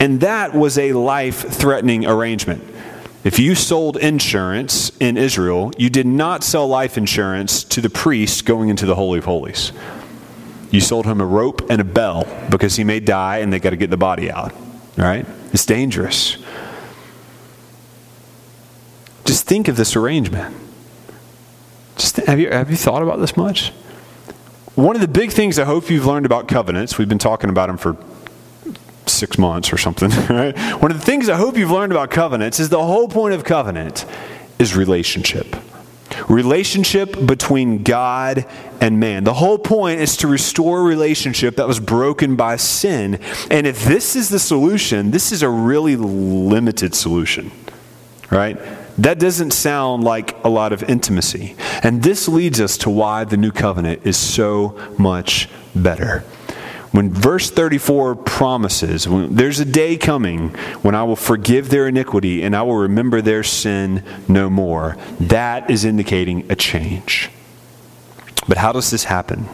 And 0.00 0.20
that 0.20 0.54
was 0.54 0.78
a 0.78 0.92
life 0.92 1.40
threatening 1.40 2.06
arrangement. 2.06 2.64
If 3.24 3.38
you 3.38 3.54
sold 3.54 3.96
insurance 3.96 4.96
in 5.00 5.16
Israel, 5.16 5.72
you 5.76 5.90
did 5.90 6.06
not 6.06 6.44
sell 6.44 6.68
life 6.68 6.96
insurance 6.96 7.64
to 7.64 7.80
the 7.80 7.90
priest 7.90 8.46
going 8.46 8.68
into 8.68 8.86
the 8.86 8.94
Holy 8.94 9.18
of 9.18 9.24
Holies. 9.24 9.72
You 10.70 10.80
sold 10.80 11.06
him 11.06 11.20
a 11.20 11.26
rope 11.26 11.68
and 11.68 11.80
a 11.80 11.84
bell 11.84 12.26
because 12.50 12.76
he 12.76 12.84
may 12.84 13.00
die 13.00 13.38
and 13.38 13.52
they 13.52 13.58
got 13.58 13.70
to 13.70 13.76
get 13.76 13.90
the 13.90 13.96
body 13.96 14.30
out. 14.30 14.54
Right? 14.96 15.26
It's 15.52 15.66
dangerous. 15.66 16.36
Just 19.24 19.46
think 19.46 19.68
of 19.68 19.76
this 19.76 19.96
arrangement. 19.96 20.54
Just 21.98 22.16
have 22.16 22.40
you 22.40 22.50
have 22.50 22.70
you 22.70 22.76
thought 22.76 23.02
about 23.02 23.18
this 23.18 23.36
much? 23.36 23.70
One 24.74 24.94
of 24.94 25.02
the 25.02 25.08
big 25.08 25.32
things 25.32 25.58
I 25.58 25.64
hope 25.64 25.90
you've 25.90 26.06
learned 26.06 26.24
about 26.24 26.46
covenants, 26.46 26.96
we've 26.96 27.08
been 27.08 27.18
talking 27.18 27.50
about 27.50 27.66
them 27.66 27.76
for 27.76 27.96
six 29.06 29.36
months 29.36 29.72
or 29.72 29.76
something, 29.76 30.10
right? 30.34 30.56
One 30.80 30.90
of 30.90 30.98
the 30.98 31.04
things 31.04 31.28
I 31.28 31.36
hope 31.36 31.56
you've 31.56 31.70
learned 31.70 31.92
about 31.92 32.10
covenants 32.10 32.60
is 32.60 32.68
the 32.68 32.82
whole 32.82 33.08
point 33.08 33.34
of 33.34 33.44
covenant 33.44 34.06
is 34.58 34.76
relationship 34.76 35.56
relationship 36.28 37.26
between 37.26 37.82
God 37.82 38.46
and 38.80 39.00
man. 39.00 39.24
The 39.24 39.34
whole 39.34 39.58
point 39.58 40.00
is 40.00 40.16
to 40.18 40.28
restore 40.28 40.82
relationship 40.82 41.56
that 41.56 41.66
was 41.66 41.80
broken 41.80 42.36
by 42.36 42.56
sin. 42.56 43.20
And 43.50 43.66
if 43.66 43.84
this 43.84 44.16
is 44.16 44.28
the 44.28 44.38
solution, 44.38 45.10
this 45.10 45.32
is 45.32 45.42
a 45.42 45.48
really 45.48 45.96
limited 45.96 46.94
solution, 46.94 47.50
right? 48.30 48.58
That 48.98 49.18
doesn't 49.18 49.52
sound 49.52 50.04
like 50.04 50.42
a 50.44 50.48
lot 50.48 50.72
of 50.72 50.82
intimacy. 50.82 51.54
And 51.82 52.02
this 52.02 52.28
leads 52.28 52.60
us 52.60 52.76
to 52.78 52.90
why 52.90 53.24
the 53.24 53.36
new 53.36 53.52
covenant 53.52 54.04
is 54.04 54.16
so 54.16 54.78
much 54.98 55.48
better. 55.74 56.24
When 56.90 57.12
verse 57.12 57.50
34 57.50 58.16
promises, 58.16 59.06
there's 59.08 59.60
a 59.60 59.64
day 59.64 59.96
coming 59.96 60.48
when 60.82 60.94
I 60.94 61.04
will 61.04 61.16
forgive 61.16 61.68
their 61.68 61.86
iniquity 61.86 62.42
and 62.42 62.56
I 62.56 62.62
will 62.62 62.76
remember 62.76 63.20
their 63.20 63.42
sin 63.42 64.02
no 64.26 64.48
more, 64.48 64.96
that 65.20 65.70
is 65.70 65.84
indicating 65.84 66.50
a 66.50 66.56
change. 66.56 67.30
But 68.48 68.56
how 68.56 68.72
does 68.72 68.90
this 68.90 69.04
happen? 69.04 69.48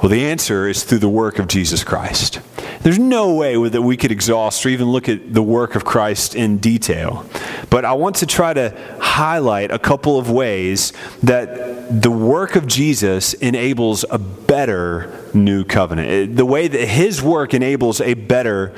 Well, 0.00 0.08
the 0.08 0.24
answer 0.24 0.68
is 0.68 0.84
through 0.84 0.98
the 0.98 1.08
work 1.08 1.38
of 1.38 1.48
Jesus 1.48 1.82
Christ. 1.82 2.40
There's 2.84 2.98
no 2.98 3.34
way 3.34 3.56
that 3.70 3.80
we 3.80 3.96
could 3.96 4.12
exhaust 4.12 4.64
or 4.64 4.68
even 4.68 4.88
look 4.88 5.08
at 5.08 5.32
the 5.32 5.42
work 5.42 5.74
of 5.74 5.86
Christ 5.86 6.34
in 6.34 6.58
detail. 6.58 7.24
But 7.70 7.86
I 7.86 7.94
want 7.94 8.16
to 8.16 8.26
try 8.26 8.52
to 8.52 8.78
highlight 9.00 9.70
a 9.70 9.78
couple 9.78 10.18
of 10.18 10.30
ways 10.30 10.92
that 11.22 12.02
the 12.02 12.10
work 12.10 12.56
of 12.56 12.66
Jesus 12.66 13.32
enables 13.32 14.04
a 14.10 14.18
better 14.18 15.18
new 15.32 15.64
covenant. 15.64 16.30
Uh, 16.30 16.36
the 16.36 16.44
way 16.44 16.68
that 16.68 16.86
his 16.86 17.22
work 17.22 17.54
enables 17.54 18.02
a 18.02 18.12
better 18.12 18.74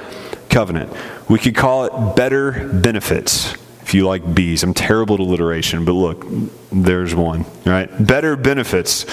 covenant. 0.51 0.93
We 1.29 1.41
could 1.41 1.57
call 1.57 1.87
it 1.87 2.17
better 2.17 2.69
benefits 2.69 3.55
if 3.83 3.93
you 3.93 4.07
like 4.07 4.35
bees. 4.35 4.63
I'm 4.63 4.73
terrible 4.73 5.15
at 5.15 5.21
alliteration, 5.21 5.85
but 5.85 5.93
look, 5.93 6.25
there's 6.71 7.15
one, 7.15 7.45
right? 7.65 7.91
Better 8.05 8.37
benefits. 8.37 9.05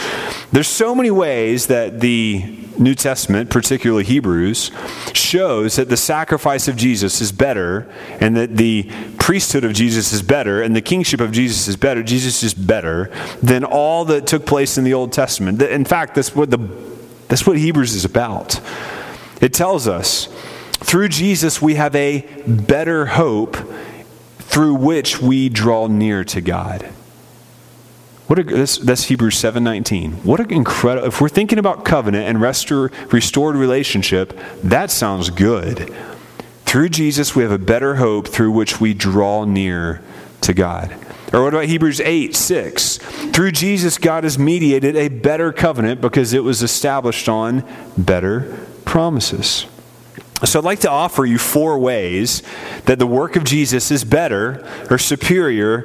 There's 0.51 0.67
so 0.67 0.93
many 0.93 1.10
ways 1.10 1.67
that 1.67 1.99
the 1.99 2.62
New 2.79 2.95
Testament, 2.95 3.49
particularly 3.49 4.03
Hebrews, 4.03 4.71
shows 5.13 5.75
that 5.75 5.89
the 5.89 5.97
sacrifice 5.97 6.67
of 6.67 6.75
Jesus 6.75 7.21
is 7.21 7.31
better 7.31 7.91
and 8.19 8.36
that 8.36 8.57
the 8.57 8.89
priesthood 9.19 9.63
of 9.63 9.73
Jesus 9.73 10.12
is 10.12 10.21
better 10.21 10.62
and 10.62 10.75
the 10.75 10.81
kingship 10.81 11.19
of 11.19 11.31
Jesus 11.31 11.67
is 11.67 11.75
better. 11.75 12.03
Jesus 12.03 12.43
is 12.43 12.53
better 12.53 13.12
than 13.41 13.63
all 13.63 14.05
that 14.05 14.27
took 14.27 14.45
place 14.45 14.77
in 14.77 14.83
the 14.83 14.93
Old 14.93 15.13
Testament. 15.13 15.62
In 15.62 15.86
fact, 15.86 16.15
that's 16.15 16.36
what 16.36 16.49
the 16.49 16.59
that's 17.27 17.47
what 17.47 17.57
Hebrews 17.57 17.95
is 17.95 18.05
about. 18.05 18.59
It 19.41 19.53
tells 19.53 19.88
us 19.88 20.27
through 20.73 21.09
Jesus 21.09 21.62
we 21.62 21.75
have 21.75 21.95
a 21.95 22.21
better 22.45 23.07
hope 23.07 23.57
through 24.38 24.75
which 24.75 25.19
we 25.19 25.49
draw 25.49 25.88
near 25.88 26.23
to 26.25 26.41
God. 26.41 26.91
What 28.27 28.39
a, 28.39 28.43
that's, 28.43 29.03
Hebrews 29.05 29.36
7:19. 29.36 30.23
What 30.23 30.39
an 30.39 30.51
incredible 30.51 31.07
if 31.07 31.19
we're 31.19 31.29
thinking 31.29 31.59
about 31.59 31.83
covenant 31.83 32.27
and 32.27 32.41
restore, 32.41 32.91
restored 33.12 33.55
relationship, 33.55 34.38
that 34.63 34.91
sounds 34.91 35.29
good. 35.29 35.93
Through 36.65 36.89
Jesus 36.89 37.36
we 37.36 37.43
have 37.43 37.51
a 37.51 37.57
better 37.57 37.95
hope 37.95 38.27
through 38.27 38.51
which 38.51 38.79
we 38.79 38.93
draw 38.93 39.43
near 39.43 40.01
to 40.41 40.53
God. 40.53 40.95
Or 41.33 41.43
what 41.43 41.53
about 41.53 41.65
Hebrews 41.65 41.99
8, 41.99 42.36
6? 42.36 42.97
Through 42.97 43.53
Jesus, 43.53 43.97
God 43.97 44.23
has 44.23 44.38
mediated 44.38 44.95
a 44.95 45.07
better 45.07 45.51
covenant 45.51 45.99
because 45.99 46.31
it 46.31 46.43
was 46.43 46.62
established 46.62 47.27
on 47.27 47.63
better 47.97 48.55
promises. 48.86 49.65
So 50.45 50.60
I'd 50.60 50.65
like 50.65 50.79
to 50.82 50.89
offer 50.89 51.25
you 51.25 51.38
four 51.38 51.79
ways 51.79 52.43
that 52.86 52.99
the 52.99 53.08
work 53.08 53.36
of 53.38 53.45
Jesus 53.45 53.91
is 53.91 54.03
better 54.03 54.65
or 54.89 54.97
superior 54.97 55.84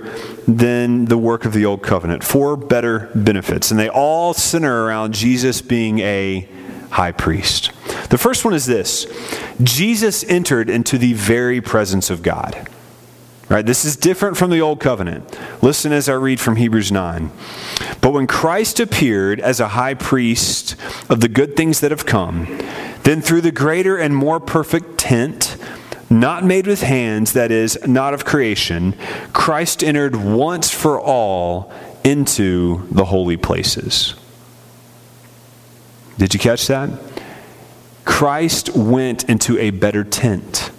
than 0.48 1.04
the 1.04 1.18
work 1.18 1.44
of 1.44 1.52
the 1.52 1.64
old 1.64 1.82
covenant. 1.82 2.24
Four 2.24 2.56
better 2.56 3.08
benefits. 3.14 3.70
And 3.70 3.78
they 3.78 3.88
all 3.88 4.34
center 4.34 4.84
around 4.86 5.14
Jesus 5.14 5.62
being 5.62 6.00
a 6.00 6.48
high 6.90 7.12
priest. 7.12 7.70
The 8.10 8.18
first 8.18 8.44
one 8.44 8.54
is 8.54 8.66
this 8.66 9.06
Jesus 9.62 10.24
entered 10.24 10.68
into 10.68 10.98
the 10.98 11.12
very 11.12 11.60
presence 11.60 12.10
of 12.10 12.22
God. 12.22 12.68
Right? 13.48 13.64
This 13.64 13.86
is 13.86 13.96
different 13.96 14.36
from 14.36 14.50
the 14.50 14.60
old 14.60 14.78
covenant. 14.78 15.38
Listen 15.62 15.90
as 15.90 16.08
I 16.08 16.14
read 16.14 16.38
from 16.38 16.56
Hebrews 16.56 16.92
9. 16.92 17.30
But 18.02 18.12
when 18.12 18.26
Christ 18.26 18.78
appeared 18.78 19.40
as 19.40 19.58
a 19.58 19.68
high 19.68 19.94
priest 19.94 20.76
of 21.08 21.20
the 21.20 21.28
good 21.28 21.56
things 21.56 21.80
that 21.80 21.90
have 21.90 22.04
come, 22.04 22.46
then 23.08 23.22
through 23.22 23.40
the 23.40 23.50
greater 23.50 23.96
and 23.96 24.14
more 24.14 24.38
perfect 24.38 24.98
tent, 24.98 25.56
not 26.10 26.44
made 26.44 26.66
with 26.66 26.82
hands, 26.82 27.32
that 27.32 27.50
is, 27.50 27.78
not 27.86 28.12
of 28.12 28.26
creation, 28.26 28.94
Christ 29.32 29.82
entered 29.82 30.14
once 30.14 30.70
for 30.70 31.00
all 31.00 31.72
into 32.04 32.86
the 32.90 33.06
holy 33.06 33.38
places. 33.38 34.14
Did 36.18 36.34
you 36.34 36.40
catch 36.40 36.66
that? 36.66 36.90
Christ 38.04 38.76
went 38.76 39.24
into 39.24 39.56
a 39.56 39.70
better 39.70 40.04
tent. 40.04 40.70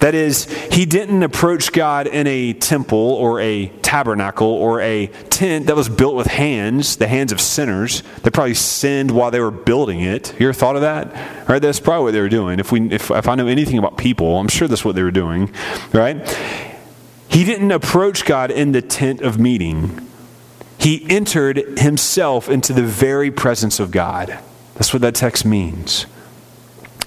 That 0.00 0.14
is, 0.14 0.44
he 0.72 0.86
didn't 0.86 1.22
approach 1.22 1.72
God 1.72 2.06
in 2.06 2.26
a 2.26 2.54
temple 2.54 2.98
or 2.98 3.38
a 3.40 3.68
tabernacle 3.82 4.48
or 4.48 4.80
a 4.80 5.08
tent 5.28 5.66
that 5.66 5.76
was 5.76 5.90
built 5.90 6.16
with 6.16 6.26
hands, 6.26 6.96
the 6.96 7.06
hands 7.06 7.32
of 7.32 7.40
sinners. 7.40 8.02
They 8.22 8.30
probably 8.30 8.54
sinned 8.54 9.10
while 9.10 9.30
they 9.30 9.40
were 9.40 9.50
building 9.50 10.00
it. 10.00 10.34
You 10.40 10.48
ever 10.48 10.54
thought 10.54 10.76
of 10.76 10.82
that? 10.82 11.48
Right? 11.48 11.60
That's 11.60 11.80
probably 11.80 12.04
what 12.04 12.12
they 12.12 12.20
were 12.20 12.30
doing. 12.30 12.60
If, 12.60 12.72
we, 12.72 12.90
if, 12.90 13.10
if 13.10 13.28
I 13.28 13.34
know 13.34 13.46
anything 13.46 13.76
about 13.76 13.98
people, 13.98 14.38
I'm 14.38 14.48
sure 14.48 14.68
that's 14.68 14.84
what 14.84 14.94
they 14.94 15.02
were 15.02 15.10
doing. 15.10 15.52
Right? 15.92 16.26
He 17.28 17.44
didn't 17.44 17.70
approach 17.70 18.24
God 18.24 18.50
in 18.50 18.72
the 18.72 18.82
tent 18.82 19.20
of 19.20 19.38
meeting. 19.38 20.08
He 20.78 21.06
entered 21.10 21.78
himself 21.78 22.48
into 22.48 22.72
the 22.72 22.82
very 22.82 23.30
presence 23.30 23.78
of 23.78 23.90
God. 23.90 24.38
That's 24.74 24.94
what 24.94 25.02
that 25.02 25.14
text 25.14 25.44
means. 25.44 26.06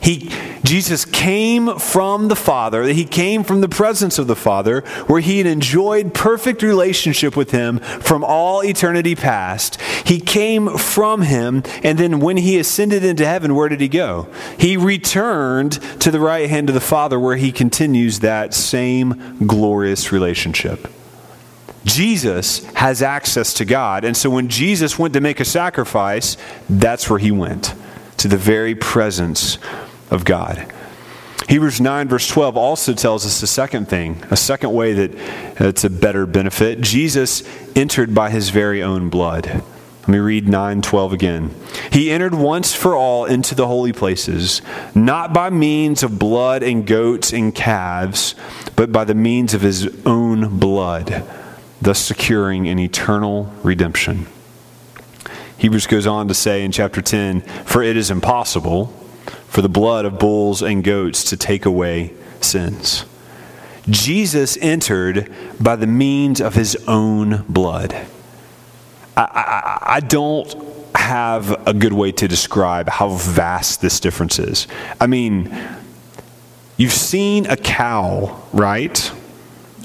He, 0.03 0.29
Jesus 0.63 1.05
came 1.05 1.79
from 1.79 2.27
the 2.27 2.35
Father, 2.35 2.83
he 2.83 3.05
came 3.05 3.43
from 3.45 3.61
the 3.61 3.69
presence 3.69 4.19
of 4.19 4.27
the 4.27 4.35
Father, 4.35 4.81
where 5.07 5.21
he 5.21 5.37
had 5.37 5.47
enjoyed 5.47 6.13
perfect 6.13 6.61
relationship 6.61 7.37
with 7.37 7.51
him 7.51 7.79
from 7.79 8.21
all 8.21 8.63
eternity 8.63 9.15
past. 9.15 9.79
He 10.05 10.19
came 10.19 10.77
from 10.77 11.21
him, 11.21 11.63
and 11.83 11.97
then 11.97 12.19
when 12.19 12.35
he 12.35 12.59
ascended 12.59 13.05
into 13.05 13.25
heaven, 13.25 13.55
where 13.55 13.69
did 13.69 13.79
he 13.79 13.87
go? 13.87 14.27
He 14.57 14.75
returned 14.75 15.73
to 16.01 16.11
the 16.11 16.19
right 16.19 16.49
hand 16.49 16.69
of 16.69 16.75
the 16.75 16.81
Father, 16.81 17.17
where 17.17 17.37
he 17.37 17.53
continues 17.53 18.19
that 18.19 18.53
same 18.53 19.37
glorious 19.47 20.11
relationship. 20.11 20.87
Jesus 21.85 22.65
has 22.73 23.01
access 23.01 23.53
to 23.55 23.65
God. 23.65 24.03
And 24.03 24.15
so 24.15 24.29
when 24.29 24.49
Jesus 24.49 24.99
went 24.99 25.13
to 25.13 25.21
make 25.21 25.39
a 25.39 25.45
sacrifice, 25.45 26.35
that's 26.69 27.09
where 27.09 27.19
he 27.19 27.31
went 27.31 27.73
to 28.17 28.27
the 28.27 28.37
very 28.37 28.73
presence 28.73 29.57
of 30.13 30.23
God. 30.23 30.71
Hebrews 31.49 31.81
9, 31.81 32.07
verse 32.07 32.27
12, 32.27 32.55
also 32.55 32.93
tells 32.93 33.25
us 33.25 33.43
a 33.43 33.47
second 33.47 33.89
thing, 33.89 34.23
a 34.31 34.37
second 34.37 34.71
way 34.73 34.93
that 34.93 35.11
it's 35.59 35.83
a 35.83 35.89
better 35.89 36.25
benefit. 36.25 36.79
Jesus 36.79 37.43
entered 37.75 38.15
by 38.15 38.29
his 38.29 38.49
very 38.49 38.81
own 38.81 39.09
blood. 39.09 39.61
Let 40.01 40.07
me 40.07 40.19
read 40.19 40.47
9:12 40.47 41.13
again. 41.13 41.51
He 41.91 42.11
entered 42.11 42.35
once 42.35 42.73
for 42.73 42.95
all 42.95 43.25
into 43.25 43.55
the 43.55 43.67
holy 43.67 43.93
places, 43.93 44.61
not 44.93 45.33
by 45.33 45.49
means 45.49 46.03
of 46.03 46.19
blood 46.19 46.61
and 46.61 46.85
goats 46.85 47.31
and 47.31 47.55
calves, 47.55 48.35
but 48.75 48.91
by 48.91 49.05
the 49.05 49.15
means 49.15 49.53
of 49.53 49.61
his 49.61 49.89
own 50.05 50.59
blood, 50.59 51.23
thus 51.81 51.99
securing 51.99 52.67
an 52.67 52.79
eternal 52.79 53.51
redemption. 53.63 54.27
Hebrews 55.57 55.87
goes 55.87 56.05
on 56.05 56.27
to 56.27 56.33
say 56.33 56.63
in 56.63 56.73
chapter 56.73 57.01
10, 57.01 57.41
"For 57.63 57.81
it 57.81 57.95
is 57.95 58.11
impossible 58.11 58.91
for 59.53 59.61
the 59.61 59.69
blood 59.69 60.03
of 60.03 60.17
bulls 60.17 60.63
and 60.63 60.83
goats 60.83 61.23
to 61.25 61.37
take 61.37 61.63
away 61.63 62.11
sins. 62.41 63.05
Jesus 63.87 64.57
entered 64.59 65.31
by 65.59 65.75
the 65.75 65.85
means 65.85 66.41
of 66.41 66.55
his 66.55 66.75
own 66.87 67.45
blood. 67.47 67.93
I, 69.15 69.21
I, 69.21 69.79
I, 69.97 69.99
don't 69.99 70.51
have 70.95 71.67
a 71.67 71.73
good 71.75 71.93
way 71.93 72.11
to 72.13 72.27
describe 72.27 72.89
how 72.89 73.09
vast 73.09 73.79
this 73.79 73.99
difference 73.99 74.39
is. 74.39 74.67
I 74.99 75.05
mean, 75.05 75.55
you've 76.77 76.91
seen 76.91 77.45
a 77.45 77.55
cow, 77.55 78.41
right? 78.53 79.11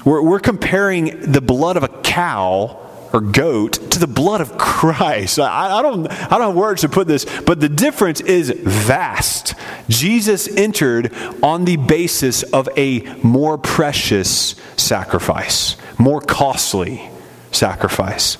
We're, 0.03 0.23
we're 0.23 0.39
comparing 0.39 1.31
the 1.31 1.41
blood 1.41 1.77
of 1.77 1.83
a 1.83 1.89
cow 1.89 2.88
or 3.13 3.21
goat 3.21 3.73
to 3.91 3.99
the 3.99 4.07
blood 4.07 4.41
of 4.41 4.57
Christ. 4.57 5.39
I, 5.39 5.79
I, 5.79 5.81
don't, 5.81 6.07
I 6.07 6.37
don't 6.37 6.41
have 6.41 6.55
words 6.55 6.81
to 6.81 6.89
put 6.89 7.07
this, 7.07 7.25
but 7.41 7.59
the 7.59 7.69
difference 7.69 8.21
is 8.21 8.51
vast. 8.51 9.55
Jesus 9.87 10.47
entered 10.47 11.13
on 11.41 11.65
the 11.65 11.77
basis 11.77 12.43
of 12.43 12.69
a 12.77 13.01
more 13.23 13.57
precious 13.57 14.55
sacrifice, 14.77 15.75
more 15.97 16.21
costly 16.21 17.09
sacrifice. 17.51 18.37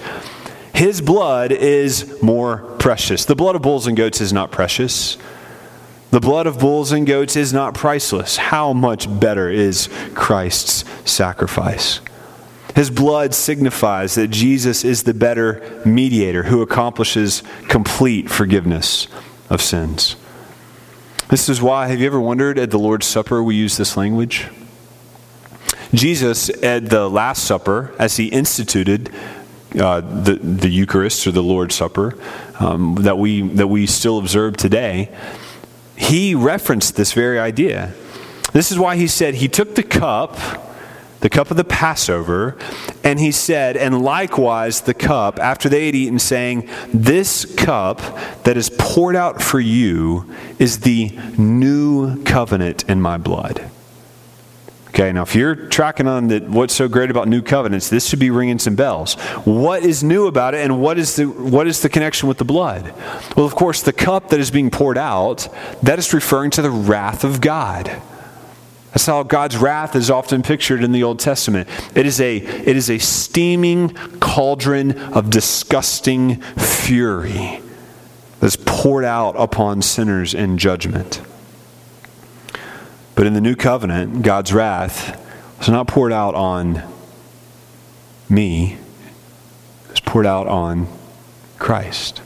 His 0.73 1.01
blood 1.01 1.51
is 1.51 2.21
more 2.21 2.57
precious. 2.79 3.25
The 3.25 3.35
blood 3.35 3.55
of 3.55 3.61
bulls 3.61 3.87
and 3.87 3.97
goats 3.97 4.21
is 4.21 4.31
not 4.31 4.51
precious. 4.51 5.17
The 6.11 6.19
blood 6.19 6.47
of 6.47 6.59
bulls 6.59 6.91
and 6.91 7.05
goats 7.05 7.35
is 7.35 7.53
not 7.53 7.73
priceless. 7.73 8.37
How 8.37 8.73
much 8.73 9.07
better 9.19 9.49
is 9.49 9.89
Christ's 10.15 10.83
sacrifice? 11.09 12.01
His 12.75 12.89
blood 12.89 13.33
signifies 13.33 14.15
that 14.15 14.29
Jesus 14.29 14.85
is 14.85 15.03
the 15.03 15.13
better 15.13 15.81
mediator 15.85 16.43
who 16.43 16.61
accomplishes 16.61 17.43
complete 17.67 18.29
forgiveness 18.29 19.07
of 19.49 19.61
sins. 19.61 20.15
This 21.29 21.49
is 21.49 21.61
why, 21.61 21.87
have 21.87 21.99
you 21.99 22.07
ever 22.07 22.19
wondered 22.19 22.57
at 22.57 22.71
the 22.71 22.79
Lord's 22.79 23.05
Supper 23.05 23.43
we 23.43 23.55
use 23.55 23.77
this 23.77 23.97
language? 23.97 24.47
Jesus, 25.93 26.49
at 26.63 26.89
the 26.89 27.09
Last 27.09 27.43
Supper, 27.43 27.93
as 27.99 28.17
he 28.17 28.27
instituted 28.27 29.11
uh, 29.79 30.01
the, 30.01 30.35
the 30.35 30.69
Eucharist 30.69 31.27
or 31.27 31.31
the 31.31 31.43
Lord's 31.43 31.75
Supper 31.75 32.17
um, 32.59 32.95
that, 33.01 33.17
we, 33.17 33.41
that 33.41 33.67
we 33.67 33.85
still 33.85 34.19
observe 34.19 34.57
today, 34.57 35.09
he 35.95 36.33
referenced 36.33 36.95
this 36.95 37.13
very 37.13 37.39
idea. 37.39 37.93
This 38.53 38.71
is 38.71 38.79
why 38.79 38.95
he 38.95 39.07
said 39.07 39.35
he 39.35 39.47
took 39.47 39.75
the 39.75 39.83
cup 39.83 40.37
the 41.21 41.29
cup 41.29 41.51
of 41.51 41.57
the 41.57 41.63
Passover, 41.63 42.57
and 43.03 43.19
he 43.19 43.31
said, 43.31 43.75
and 43.75 44.01
likewise 44.01 44.81
the 44.81 44.93
cup, 44.93 45.39
after 45.39 45.67
they 45.67 45.87
had 45.87 45.95
eaten, 45.95 46.19
saying, 46.19 46.69
This 46.93 47.45
cup 47.55 47.97
that 48.43 48.55
is 48.55 48.69
poured 48.77 49.15
out 49.15 49.41
for 49.41 49.59
you 49.59 50.33
is 50.59 50.79
the 50.79 51.09
new 51.37 52.23
covenant 52.23 52.89
in 52.89 53.01
my 53.01 53.17
blood. 53.17 53.69
Okay, 54.89 55.11
now 55.11 55.21
if 55.21 55.35
you're 55.35 55.55
tracking 55.55 56.07
on 56.07 56.27
that, 56.29 56.49
what's 56.49 56.73
so 56.73 56.87
great 56.87 57.11
about 57.11 57.27
new 57.27 57.41
covenants, 57.41 57.89
this 57.89 58.09
should 58.09 58.19
be 58.19 58.31
ringing 58.31 58.57
some 58.57 58.75
bells. 58.75 59.13
What 59.45 59.83
is 59.83 60.03
new 60.03 60.27
about 60.27 60.55
it, 60.55 60.63
and 60.65 60.81
what 60.81 60.97
is 60.97 61.15
the 61.15 61.25
what 61.25 61.67
is 61.67 61.81
the 61.81 61.89
connection 61.89 62.27
with 62.27 62.37
the 62.37 62.43
blood? 62.43 62.93
Well, 63.37 63.45
of 63.45 63.55
course, 63.55 63.83
the 63.83 63.93
cup 63.93 64.29
that 64.29 64.39
is 64.39 64.49
being 64.49 64.71
poured 64.71 64.97
out, 64.97 65.47
that 65.83 65.99
is 65.99 66.11
referring 66.13 66.51
to 66.51 66.61
the 66.61 66.71
wrath 66.71 67.23
of 67.23 67.39
God. 67.39 68.01
That's 68.91 69.05
how 69.05 69.21
God's 69.23 69.55
wrath 69.55 69.95
is 69.95 70.09
often 70.09 70.41
pictured 70.41 70.83
in 70.83 70.91
the 70.91 71.03
Old 71.03 71.19
Testament. 71.19 71.69
It 71.95 72.05
is 72.05 72.19
a, 72.19 72.37
it 72.37 72.75
is 72.75 72.89
a 72.89 72.97
steaming 72.97 73.89
cauldron 74.19 74.97
of 75.13 75.29
disgusting 75.29 76.41
fury 76.41 77.61
that's 78.39 78.57
poured 78.65 79.05
out 79.05 79.35
upon 79.37 79.81
sinners 79.81 80.33
in 80.33 80.57
judgment. 80.57 81.21
But 83.13 83.27
in 83.27 83.33
the 83.33 83.41
new 83.41 83.55
covenant, 83.55 84.23
God's 84.23 84.53
wrath 84.53 85.19
was 85.59 85.69
not 85.69 85.87
poured 85.87 86.13
out 86.13 86.35
on 86.35 86.81
me, 88.29 88.77
it 89.85 89.91
was 89.91 89.99
poured 89.99 90.25
out 90.25 90.47
on 90.47 90.87
Christ. 91.57 92.21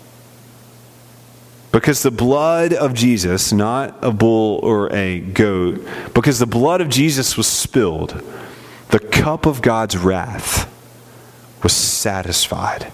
Because 1.74 2.04
the 2.04 2.12
blood 2.12 2.72
of 2.72 2.94
Jesus, 2.94 3.52
not 3.52 3.98
a 4.04 4.12
bull 4.12 4.60
or 4.62 4.94
a 4.94 5.20
goat, 5.20 5.84
because 6.14 6.38
the 6.38 6.46
blood 6.46 6.82
of 6.82 6.88
Jesus 6.88 7.36
was 7.36 7.48
spilled, 7.48 8.22
the 8.90 9.00
cup 9.00 9.48
of 9.48 9.64
God's 9.64 9.98
wrath 9.98 10.72
was 11.64 11.74
satisfied. 11.74 12.92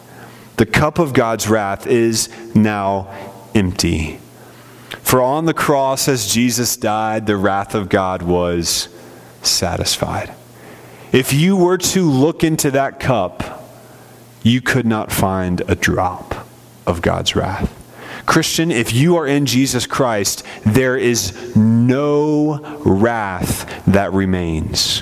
The 0.56 0.66
cup 0.66 0.98
of 0.98 1.12
God's 1.12 1.50
wrath 1.50 1.88
is 1.88 2.30
now 2.56 3.10
empty. 3.54 4.22
For 5.02 5.22
on 5.22 5.44
the 5.44 5.54
cross, 5.54 6.08
as 6.08 6.32
Jesus 6.32 6.78
died, 6.78 7.28
the 7.28 7.36
wrath 7.36 7.76
of 7.76 7.90
God 7.90 8.22
was 8.22 8.88
satisfied. 9.42 10.34
If 11.12 11.34
you 11.34 11.58
were 11.58 11.80
to 11.80 12.10
look 12.10 12.46
into 12.46 12.72
that 12.72 13.02
cup, 13.02 13.62
you 14.42 14.62
could 14.62 14.86
not 14.86 15.12
find 15.12 15.62
a 15.68 15.76
drop 15.76 16.48
of 16.88 17.02
God's 17.02 17.36
wrath. 17.36 17.76
Christian, 18.30 18.70
if 18.70 18.94
you 18.94 19.16
are 19.16 19.26
in 19.26 19.48
Jesus 19.48 19.88
Christ, 19.88 20.46
there 20.64 20.96
is 20.96 21.56
no 21.56 22.60
wrath 22.86 23.84
that 23.88 24.14
remains. 24.14 25.02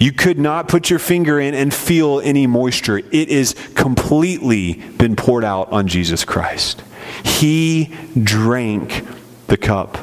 You 0.00 0.10
could 0.10 0.36
not 0.36 0.66
put 0.66 0.90
your 0.90 0.98
finger 0.98 1.38
in 1.38 1.54
and 1.54 1.72
feel 1.72 2.20
any 2.24 2.48
moisture. 2.48 2.98
It 2.98 3.28
is 3.28 3.54
completely 3.76 4.72
been 4.98 5.14
poured 5.14 5.44
out 5.44 5.70
on 5.70 5.86
Jesus 5.86 6.24
Christ. 6.24 6.82
He 7.24 7.94
drank 8.20 9.06
the 9.46 9.56
cup, 9.56 9.96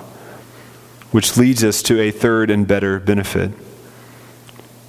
which 1.12 1.36
leads 1.36 1.66
us 1.66 1.84
to 1.84 2.00
a 2.00 2.12
third 2.12 2.50
and 2.50 2.66
better 2.66 2.98
benefit. 2.98 3.52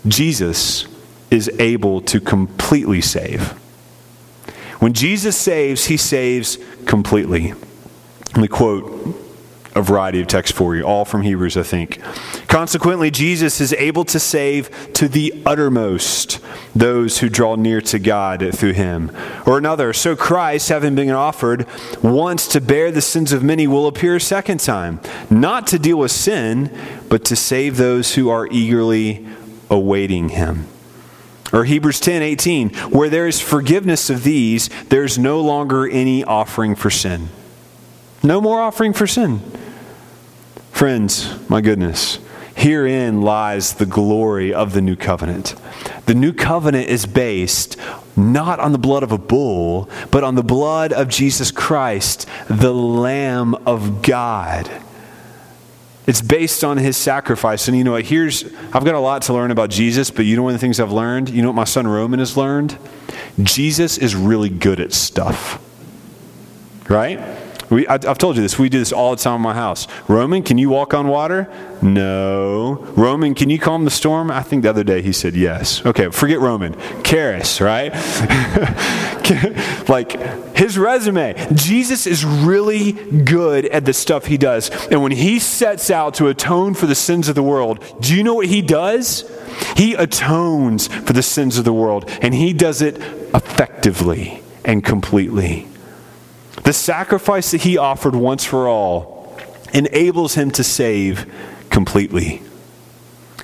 Jesus 0.06 0.86
is 1.28 1.50
able 1.58 2.00
to 2.02 2.20
completely 2.20 3.00
save. 3.00 3.52
When 4.84 4.92
Jesus 4.92 5.34
saves, 5.34 5.86
he 5.86 5.96
saves 5.96 6.58
completely. 6.84 7.54
Let 8.34 8.36
me 8.36 8.48
quote 8.48 9.16
a 9.74 9.80
variety 9.80 10.20
of 10.20 10.26
texts 10.26 10.54
for 10.54 10.76
you, 10.76 10.82
all 10.82 11.06
from 11.06 11.22
Hebrews, 11.22 11.56
I 11.56 11.62
think. 11.62 12.02
Consequently, 12.48 13.10
Jesus 13.10 13.62
is 13.62 13.72
able 13.72 14.04
to 14.04 14.20
save 14.20 14.92
to 14.92 15.08
the 15.08 15.42
uttermost 15.46 16.38
those 16.76 17.20
who 17.20 17.30
draw 17.30 17.54
near 17.54 17.80
to 17.80 17.98
God 17.98 18.50
through 18.54 18.74
him. 18.74 19.10
Or 19.46 19.56
another, 19.56 19.94
so 19.94 20.14
Christ, 20.14 20.68
having 20.68 20.94
been 20.94 21.08
offered 21.08 21.66
once 22.02 22.46
to 22.48 22.60
bear 22.60 22.90
the 22.90 23.00
sins 23.00 23.32
of 23.32 23.42
many, 23.42 23.66
will 23.66 23.86
appear 23.86 24.16
a 24.16 24.20
second 24.20 24.60
time, 24.60 25.00
not 25.30 25.66
to 25.68 25.78
deal 25.78 25.96
with 25.96 26.12
sin, 26.12 26.70
but 27.08 27.24
to 27.24 27.36
save 27.36 27.78
those 27.78 28.16
who 28.16 28.28
are 28.28 28.46
eagerly 28.48 29.26
awaiting 29.70 30.28
him. 30.28 30.66
Or 31.52 31.64
Hebrews 31.64 32.00
10 32.00 32.22
18, 32.22 32.70
where 32.90 33.08
there 33.08 33.28
is 33.28 33.40
forgiveness 33.40 34.10
of 34.10 34.24
these, 34.24 34.68
there's 34.88 35.18
no 35.18 35.40
longer 35.40 35.88
any 35.88 36.24
offering 36.24 36.74
for 36.74 36.90
sin. 36.90 37.28
No 38.22 38.40
more 38.40 38.60
offering 38.60 38.92
for 38.92 39.06
sin. 39.06 39.40
Friends, 40.72 41.48
my 41.48 41.60
goodness, 41.60 42.18
herein 42.56 43.22
lies 43.22 43.74
the 43.74 43.86
glory 43.86 44.52
of 44.52 44.72
the 44.72 44.80
new 44.80 44.96
covenant. 44.96 45.54
The 46.06 46.14
new 46.14 46.32
covenant 46.32 46.88
is 46.88 47.06
based 47.06 47.76
not 48.16 48.60
on 48.60 48.72
the 48.72 48.78
blood 48.78 49.02
of 49.02 49.12
a 49.12 49.18
bull, 49.18 49.88
but 50.10 50.24
on 50.24 50.34
the 50.34 50.42
blood 50.42 50.92
of 50.92 51.08
Jesus 51.08 51.50
Christ, 51.50 52.28
the 52.48 52.74
Lamb 52.74 53.54
of 53.66 54.02
God. 54.02 54.70
It's 56.06 56.20
based 56.20 56.62
on 56.64 56.76
his 56.76 56.96
sacrifice. 56.96 57.66
And 57.66 57.76
you 57.76 57.84
know 57.84 57.92
what? 57.92 58.04
Here's, 58.04 58.44
I've 58.72 58.84
got 58.84 58.94
a 58.94 59.00
lot 59.00 59.22
to 59.22 59.32
learn 59.32 59.50
about 59.50 59.70
Jesus, 59.70 60.10
but 60.10 60.26
you 60.26 60.36
know 60.36 60.42
one 60.42 60.54
of 60.54 60.60
the 60.60 60.64
things 60.64 60.78
I've 60.78 60.92
learned? 60.92 61.30
You 61.30 61.42
know 61.42 61.48
what 61.48 61.56
my 61.56 61.64
son 61.64 61.86
Roman 61.86 62.18
has 62.18 62.36
learned? 62.36 62.76
Jesus 63.42 63.96
is 63.96 64.14
really 64.14 64.50
good 64.50 64.80
at 64.80 64.92
stuff. 64.92 65.60
Right? 66.88 67.18
We, 67.70 67.86
I, 67.86 67.98
have 68.02 68.18
told 68.18 68.36
you 68.36 68.42
this. 68.42 68.58
We 68.58 68.68
do 68.68 68.78
this 68.78 68.92
all 68.92 69.14
the 69.14 69.22
time 69.22 69.36
in 69.36 69.40
my 69.42 69.54
house. 69.54 69.86
Roman, 70.08 70.42
can 70.42 70.58
you 70.58 70.70
walk 70.70 70.94
on 70.94 71.08
water? 71.08 71.50
No. 71.82 72.74
Roman, 72.96 73.34
can 73.34 73.50
you 73.50 73.58
calm 73.58 73.84
the 73.84 73.90
storm? 73.90 74.30
I 74.30 74.42
think 74.42 74.62
the 74.62 74.70
other 74.70 74.84
day 74.84 75.02
he 75.02 75.12
said 75.12 75.34
yes. 75.34 75.84
Okay, 75.84 76.10
forget 76.10 76.40
Roman. 76.40 76.74
Karis, 77.02 77.60
right? 77.60 77.92
like 79.88 80.12
his 80.56 80.78
resume. 80.78 81.34
Jesus 81.54 82.06
is 82.06 82.24
really 82.24 82.92
good 82.92 83.66
at 83.66 83.84
the 83.84 83.92
stuff 83.92 84.26
he 84.26 84.36
does. 84.36 84.70
And 84.88 85.02
when 85.02 85.12
he 85.12 85.38
sets 85.38 85.90
out 85.90 86.14
to 86.14 86.28
atone 86.28 86.74
for 86.74 86.86
the 86.86 86.94
sins 86.94 87.28
of 87.28 87.34
the 87.34 87.42
world, 87.42 87.82
do 88.00 88.14
you 88.14 88.22
know 88.22 88.34
what 88.34 88.46
he 88.46 88.62
does? 88.62 89.30
He 89.76 89.94
atones 89.94 90.88
for 90.88 91.12
the 91.12 91.22
sins 91.22 91.58
of 91.58 91.64
the 91.64 91.72
world, 91.72 92.08
and 92.22 92.34
he 92.34 92.52
does 92.52 92.82
it 92.82 92.98
effectively 93.34 94.42
and 94.64 94.84
completely. 94.84 95.68
The 96.64 96.72
sacrifice 96.72 97.52
that 97.52 97.62
he 97.62 97.78
offered 97.78 98.16
once 98.16 98.44
for 98.44 98.68
all 98.68 99.38
enables 99.72 100.34
him 100.34 100.50
to 100.52 100.64
save 100.64 101.30
completely. 101.70 102.42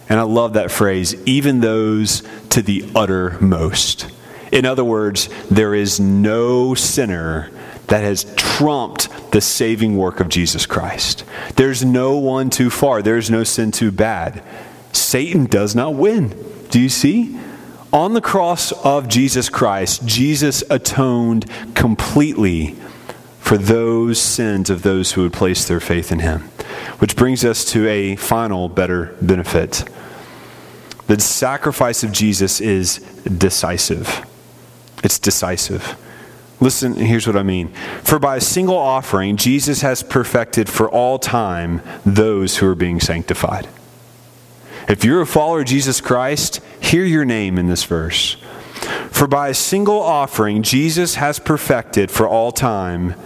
And 0.08 0.18
I 0.18 0.22
love 0.22 0.54
that 0.54 0.70
phrase, 0.70 1.14
even 1.26 1.60
those 1.60 2.22
to 2.50 2.62
the 2.62 2.84
uttermost. 2.94 4.10
In 4.50 4.64
other 4.64 4.84
words, 4.84 5.28
there 5.50 5.74
is 5.74 6.00
no 6.00 6.74
sinner 6.74 7.50
that 7.86 8.02
has 8.02 8.24
trumped 8.36 9.08
the 9.32 9.40
saving 9.40 9.96
work 9.96 10.20
of 10.20 10.28
Jesus 10.28 10.66
Christ. 10.66 11.24
There's 11.56 11.84
no 11.84 12.16
one 12.16 12.50
too 12.50 12.70
far, 12.70 13.02
there's 13.02 13.30
no 13.30 13.44
sin 13.44 13.70
too 13.70 13.92
bad. 13.92 14.42
Satan 14.92 15.46
does 15.46 15.74
not 15.74 15.94
win. 15.94 16.34
Do 16.70 16.80
you 16.80 16.88
see? 16.88 17.38
On 17.92 18.14
the 18.14 18.20
cross 18.20 18.72
of 18.84 19.08
Jesus 19.08 19.48
Christ, 19.48 20.06
Jesus 20.06 20.62
atoned 20.70 21.50
completely 21.74 22.76
for 23.50 23.58
those 23.58 24.20
sins 24.20 24.70
of 24.70 24.82
those 24.82 25.10
who 25.10 25.22
would 25.22 25.32
place 25.32 25.66
their 25.66 25.80
faith 25.80 26.12
in 26.12 26.20
him. 26.20 26.42
Which 27.00 27.16
brings 27.16 27.44
us 27.44 27.64
to 27.72 27.84
a 27.88 28.14
final, 28.14 28.68
better 28.68 29.16
benefit. 29.20 29.88
The 31.08 31.18
sacrifice 31.18 32.04
of 32.04 32.12
Jesus 32.12 32.60
is 32.60 32.98
decisive. 33.24 34.24
It's 35.02 35.18
decisive. 35.18 35.96
Listen, 36.60 36.94
here's 36.94 37.26
what 37.26 37.36
I 37.36 37.42
mean. 37.42 37.72
For 38.04 38.20
by 38.20 38.36
a 38.36 38.40
single 38.40 38.76
offering, 38.76 39.36
Jesus 39.36 39.80
has 39.80 40.04
perfected 40.04 40.68
for 40.68 40.88
all 40.88 41.18
time 41.18 41.82
those 42.06 42.58
who 42.58 42.68
are 42.68 42.76
being 42.76 43.00
sanctified. 43.00 43.66
If 44.88 45.04
you're 45.04 45.22
a 45.22 45.26
follower 45.26 45.62
of 45.62 45.66
Jesus 45.66 46.00
Christ, 46.00 46.60
hear 46.78 47.04
your 47.04 47.24
name 47.24 47.58
in 47.58 47.66
this 47.66 47.82
verse. 47.82 48.36
For 49.10 49.26
by 49.26 49.48
a 49.48 49.54
single 49.54 49.98
offering, 49.98 50.62
Jesus 50.62 51.16
has 51.16 51.40
perfected 51.40 52.12
for 52.12 52.28
all 52.28 52.52
time 52.52 53.16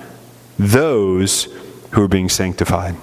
those 0.58 1.44
who 1.92 2.02
are 2.02 2.08
being 2.08 2.28
sanctified. 2.28 2.96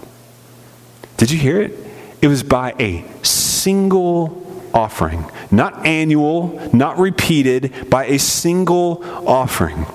Did 1.17 1.31
you 1.31 1.37
hear 1.39 1.61
it? 1.61 1.77
It 2.21 2.27
was 2.27 2.43
by 2.43 2.73
a 2.79 3.05
single 3.23 4.37
offering, 4.73 5.25
not 5.49 5.85
annual, 5.85 6.69
not 6.73 6.97
repeated, 6.97 7.89
by 7.89 8.05
a 8.05 8.19
single 8.19 9.03
offering. 9.27 9.85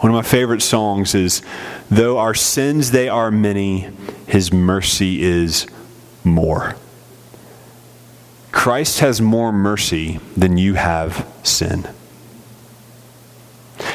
One 0.00 0.12
of 0.12 0.14
my 0.14 0.22
favorite 0.22 0.62
songs 0.62 1.14
is 1.14 1.42
Though 1.90 2.18
our 2.18 2.34
sins 2.34 2.92
they 2.92 3.08
are 3.08 3.30
many, 3.30 3.88
his 4.26 4.52
mercy 4.52 5.22
is 5.22 5.66
more. 6.22 6.76
Christ 8.52 9.00
has 9.00 9.20
more 9.20 9.52
mercy 9.52 10.20
than 10.36 10.56
you 10.56 10.74
have 10.74 11.26
sin. 11.42 11.88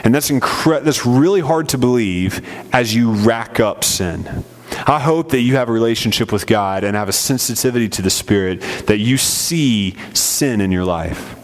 And 0.06 0.14
that's, 0.14 0.30
incre- 0.30 0.84
that's 0.84 1.06
really 1.06 1.42
hard 1.42 1.70
to 1.70 1.78
believe 1.78 2.48
as 2.72 2.94
you 2.94 3.12
rack 3.12 3.60
up 3.60 3.84
sin. 3.84 4.46
I 4.88 5.00
hope 5.00 5.30
that 5.30 5.40
you 5.40 5.56
have 5.56 5.68
a 5.68 5.72
relationship 5.72 6.32
with 6.32 6.46
God 6.46 6.84
and 6.84 6.96
have 6.96 7.10
a 7.10 7.14
sensitivity 7.14 7.90
to 7.90 8.02
the 8.04 8.12
Spirit 8.12 8.62
that 8.86 9.00
you 9.00 9.18
see 9.18 9.96
sin 10.14 10.62
in 10.62 10.72
your 10.72 10.86
life. 10.86 11.36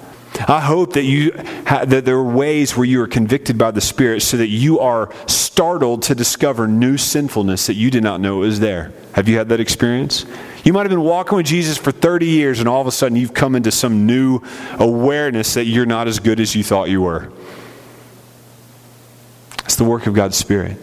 I 0.48 0.60
hope 0.60 0.94
that 0.94 1.04
you 1.04 1.32
ha- 1.68 1.86
that 1.86 2.06
there 2.06 2.16
are 2.16 2.24
ways 2.24 2.76
where 2.78 2.86
you 2.86 3.02
are 3.02 3.08
convicted 3.08 3.58
by 3.58 3.72
the 3.72 3.82
Spirit 3.82 4.22
so 4.22 4.38
that 4.38 4.48
you 4.48 4.80
are 4.80 5.12
startled 5.28 6.04
to 6.04 6.16
discover 6.16 6.68
new 6.68 6.98
sinfulness 6.98 7.68
that 7.68 7.74
you 7.74 7.92
did 7.92 8.04
not 8.04 8.22
know 8.22 8.38
was 8.38 8.60
there. 8.60 8.94
Have 9.14 9.28
you 9.28 9.38
had 9.38 9.50
that 9.50 9.60
experience? 9.60 10.26
You 10.64 10.74
might 10.74 10.82
have 10.82 10.90
been 10.90 11.02
walking 11.02 11.36
with 11.36 11.48
Jesus 11.48 11.78
for 11.78 11.92
30 11.92 12.28
years 12.28 12.60
and 12.60 12.70
all 12.70 12.82
of 12.82 12.88
a 12.88 12.92
sudden 12.92 13.18
you've 13.18 13.34
come 13.34 13.56
into 13.56 13.72
some 13.72 14.06
new 14.06 14.42
awareness 14.74 15.56
that 15.56 15.66
you're 15.66 15.86
not 15.86 16.08
as 16.08 16.20
good 16.20 16.40
as 16.40 16.56
you 16.56 16.64
thought 16.64 16.90
you 16.90 17.02
were. 17.02 17.32
It's 19.72 19.78
the 19.78 19.86
work 19.86 20.06
of 20.06 20.14
God's 20.14 20.36
Spirit. 20.36 20.76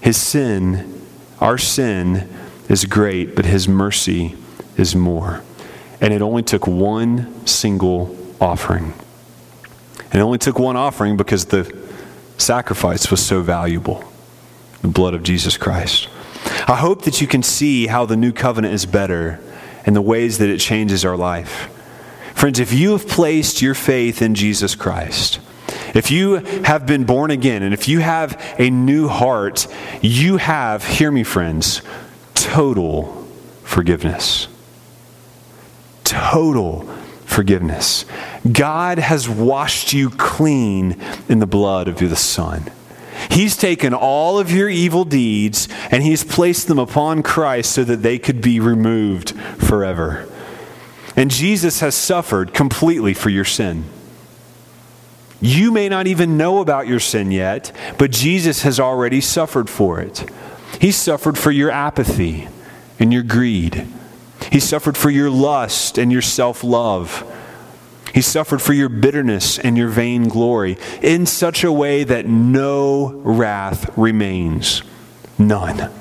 His 0.00 0.16
sin, 0.16 1.04
our 1.40 1.58
sin, 1.58 2.32
is 2.68 2.84
great, 2.84 3.34
but 3.34 3.44
His 3.44 3.66
mercy 3.66 4.36
is 4.76 4.94
more. 4.94 5.42
And 6.00 6.14
it 6.14 6.22
only 6.22 6.44
took 6.44 6.68
one 6.68 7.44
single 7.44 8.16
offering. 8.40 8.94
And 10.12 10.14
it 10.14 10.20
only 10.20 10.38
took 10.38 10.60
one 10.60 10.76
offering 10.76 11.16
because 11.16 11.46
the 11.46 11.76
sacrifice 12.38 13.10
was 13.10 13.26
so 13.26 13.42
valuable 13.42 14.04
the 14.82 14.86
blood 14.86 15.12
of 15.12 15.24
Jesus 15.24 15.56
Christ. 15.56 16.08
I 16.68 16.76
hope 16.76 17.02
that 17.02 17.20
you 17.20 17.26
can 17.26 17.42
see 17.42 17.88
how 17.88 18.06
the 18.06 18.16
new 18.16 18.30
covenant 18.30 18.72
is 18.72 18.86
better 18.86 19.40
and 19.84 19.96
the 19.96 20.00
ways 20.00 20.38
that 20.38 20.48
it 20.48 20.60
changes 20.60 21.04
our 21.04 21.16
life. 21.16 21.68
Friends, 22.36 22.60
if 22.60 22.72
you 22.72 22.92
have 22.92 23.08
placed 23.08 23.62
your 23.62 23.74
faith 23.74 24.22
in 24.22 24.36
Jesus 24.36 24.76
Christ, 24.76 25.40
if 25.94 26.10
you 26.10 26.36
have 26.64 26.86
been 26.86 27.04
born 27.04 27.30
again 27.30 27.62
and 27.62 27.72
if 27.72 27.88
you 27.88 28.00
have 28.00 28.54
a 28.58 28.70
new 28.70 29.08
heart, 29.08 29.66
you 30.02 30.36
have, 30.36 30.86
hear 30.86 31.10
me, 31.10 31.24
friends, 31.24 31.82
total 32.34 33.26
forgiveness. 33.64 34.48
Total 36.04 36.82
forgiveness. 37.24 38.04
God 38.50 38.98
has 38.98 39.28
washed 39.28 39.92
you 39.92 40.10
clean 40.10 41.00
in 41.28 41.40
the 41.40 41.46
blood 41.46 41.88
of 41.88 41.98
the 41.98 42.16
Son. 42.16 42.70
He's 43.30 43.56
taken 43.56 43.92
all 43.92 44.38
of 44.38 44.50
your 44.50 44.68
evil 44.68 45.04
deeds 45.04 45.68
and 45.90 46.02
he's 46.02 46.22
placed 46.22 46.68
them 46.68 46.78
upon 46.78 47.22
Christ 47.22 47.72
so 47.72 47.84
that 47.84 48.02
they 48.02 48.18
could 48.18 48.40
be 48.40 48.60
removed 48.60 49.32
forever. 49.58 50.28
And 51.16 51.30
Jesus 51.30 51.80
has 51.80 51.94
suffered 51.94 52.54
completely 52.54 53.14
for 53.14 53.30
your 53.30 53.44
sin. 53.44 53.84
You 55.40 55.70
may 55.70 55.88
not 55.88 56.06
even 56.06 56.36
know 56.36 56.60
about 56.60 56.86
your 56.86 57.00
sin 57.00 57.30
yet, 57.30 57.72
but 57.98 58.10
Jesus 58.10 58.62
has 58.62 58.80
already 58.80 59.20
suffered 59.20 59.68
for 59.68 60.00
it. 60.00 60.28
He 60.80 60.90
suffered 60.90 61.38
for 61.38 61.50
your 61.50 61.70
apathy 61.70 62.48
and 62.98 63.12
your 63.12 63.22
greed. 63.22 63.86
He 64.50 64.60
suffered 64.60 64.96
for 64.96 65.10
your 65.10 65.30
lust 65.30 65.98
and 65.98 66.10
your 66.10 66.22
self 66.22 66.64
love. 66.64 67.32
He 68.14 68.22
suffered 68.22 68.62
for 68.62 68.72
your 68.72 68.88
bitterness 68.88 69.58
and 69.58 69.76
your 69.76 69.88
vain 69.88 70.28
glory 70.28 70.78
in 71.02 71.26
such 71.26 71.64
a 71.64 71.72
way 71.72 72.02
that 72.04 72.26
no 72.26 73.12
wrath 73.24 73.96
remains. 73.96 74.82
None. 75.38 75.92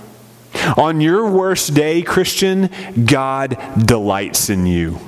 On 0.77 1.01
your 1.01 1.29
worst 1.29 1.73
day, 1.73 2.01
Christian, 2.01 2.69
God 3.05 3.57
delights 3.85 4.49
in 4.49 4.65
you. 4.65 4.99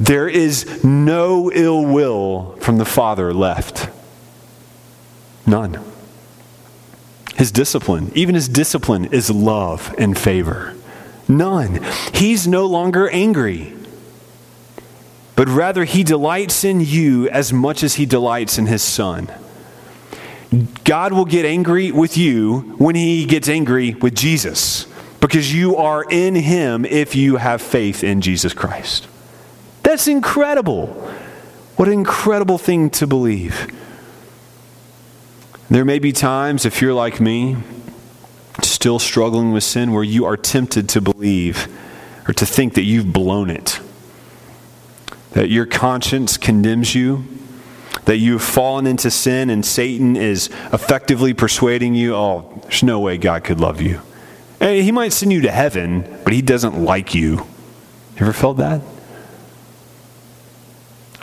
There 0.00 0.28
is 0.28 0.84
no 0.84 1.50
ill 1.52 1.84
will 1.84 2.56
from 2.60 2.78
the 2.78 2.84
Father 2.84 3.32
left. 3.34 3.88
None. 5.46 5.78
his 7.36 7.52
discipline. 7.52 8.10
Even 8.14 8.34
his 8.34 8.48
discipline 8.48 9.06
is 9.06 9.30
love 9.30 9.94
and 9.96 10.18
favor. 10.18 10.74
None. 11.28 11.80
He's 12.12 12.48
no 12.48 12.66
longer 12.66 13.08
angry, 13.10 13.74
but 15.36 15.48
rather 15.48 15.84
he 15.84 16.02
delights 16.02 16.64
in 16.64 16.80
you 16.80 17.28
as 17.28 17.52
much 17.52 17.82
as 17.84 17.94
he 17.94 18.06
delights 18.06 18.58
in 18.58 18.66
his 18.66 18.82
son. 18.82 19.30
God 20.84 21.12
will 21.12 21.26
get 21.26 21.44
angry 21.44 21.92
with 21.92 22.16
you 22.16 22.74
when 22.78 22.96
he 22.96 23.24
gets 23.24 23.48
angry 23.48 23.94
with 23.94 24.14
Jesus 24.16 24.86
because 25.20 25.54
you 25.54 25.76
are 25.76 26.04
in 26.10 26.34
him 26.34 26.84
if 26.84 27.14
you 27.14 27.36
have 27.36 27.62
faith 27.62 28.02
in 28.02 28.20
Jesus 28.20 28.52
Christ. 28.52 29.06
That's 29.88 30.06
incredible. 30.06 30.88
What 31.76 31.88
an 31.88 31.94
incredible 31.94 32.58
thing 32.58 32.90
to 32.90 33.06
believe. 33.06 33.72
There 35.70 35.82
may 35.82 35.98
be 35.98 36.12
times, 36.12 36.66
if 36.66 36.82
you're 36.82 36.92
like 36.92 37.22
me, 37.22 37.56
still 38.62 38.98
struggling 38.98 39.50
with 39.50 39.64
sin, 39.64 39.92
where 39.92 40.04
you 40.04 40.26
are 40.26 40.36
tempted 40.36 40.90
to 40.90 41.00
believe 41.00 41.68
or 42.28 42.34
to 42.34 42.44
think 42.44 42.74
that 42.74 42.82
you've 42.82 43.14
blown 43.14 43.48
it, 43.48 43.80
that 45.30 45.48
your 45.48 45.64
conscience 45.64 46.36
condemns 46.36 46.94
you, 46.94 47.24
that 48.04 48.18
you've 48.18 48.42
fallen 48.42 48.86
into 48.86 49.10
sin 49.10 49.48
and 49.48 49.64
Satan 49.64 50.16
is 50.16 50.48
effectively 50.70 51.32
persuading 51.32 51.94
you, 51.94 52.14
oh, 52.14 52.60
there's 52.64 52.82
no 52.82 53.00
way 53.00 53.16
God 53.16 53.42
could 53.42 53.58
love 53.58 53.80
you. 53.80 54.02
And 54.60 54.82
he 54.82 54.92
might 54.92 55.14
send 55.14 55.32
you 55.32 55.40
to 55.40 55.50
heaven, 55.50 56.20
but 56.24 56.34
he 56.34 56.42
doesn't 56.42 56.78
like 56.78 57.14
you. 57.14 57.36
You 57.36 57.46
ever 58.20 58.34
felt 58.34 58.58
that? 58.58 58.82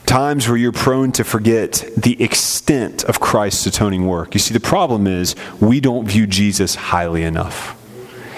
Times 0.06 0.48
where 0.48 0.58
you're 0.58 0.72
prone 0.72 1.12
to 1.14 1.24
forget 1.24 1.84
the 1.98 2.22
extent 2.22 3.04
of 3.04 3.20
Christ's 3.20 3.66
atoning 3.66 4.06
work. 4.08 4.34
You 4.34 4.40
see, 4.40 4.54
the 4.54 4.60
problem 4.60 5.08
is 5.08 5.36
we 5.60 5.80
don't 5.80 6.08
view 6.08 6.28
Jesus 6.28 6.76
highly 6.76 7.24
enough. 7.24 7.82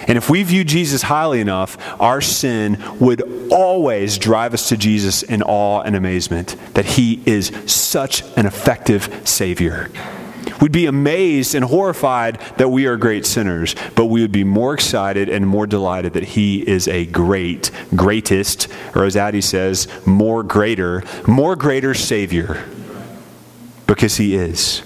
And 0.08 0.18
if 0.18 0.30
we 0.30 0.42
view 0.44 0.64
Jesus 0.64 1.02
highly 1.04 1.42
enough, 1.42 1.78
our 2.02 2.22
sin 2.22 2.82
would 3.00 3.52
always 3.52 4.18
drive 4.18 4.54
us 4.54 4.70
to 4.70 4.78
Jesus 4.78 5.22
in 5.22 5.44
awe 5.44 5.82
and 5.82 5.96
amazement 5.98 6.56
that 6.76 6.86
he 6.86 7.22
is 7.26 7.52
such 7.66 8.24
an 8.38 8.46
effective 8.46 9.22
Savior. 9.26 9.90
We'd 10.62 10.72
be 10.72 10.86
amazed 10.86 11.54
and 11.54 11.66
horrified 11.66 12.40
that 12.58 12.70
we 12.70 12.86
are 12.88 12.98
great 12.98 13.26
sinners, 13.26 13.76
but 13.96 14.06
we 14.06 14.22
would 14.22 14.32
be 14.32 14.44
more 14.44 14.74
excited 14.74 15.30
and 15.30 15.48
more 15.48 15.68
delighted 15.68 16.14
that 16.14 16.24
He 16.24 16.68
is 16.68 16.88
a 16.88 17.06
great, 17.06 17.72
greatest, 17.96 18.68
or 18.96 19.06
as 19.06 19.16
Addie 19.16 19.42
says, 19.42 19.88
more 20.06 20.44
greater, 20.44 21.04
more 21.28 21.56
greater 21.56 21.94
Savior. 21.94 22.64
Because 23.86 24.18
He 24.18 24.36
is. 24.36 24.84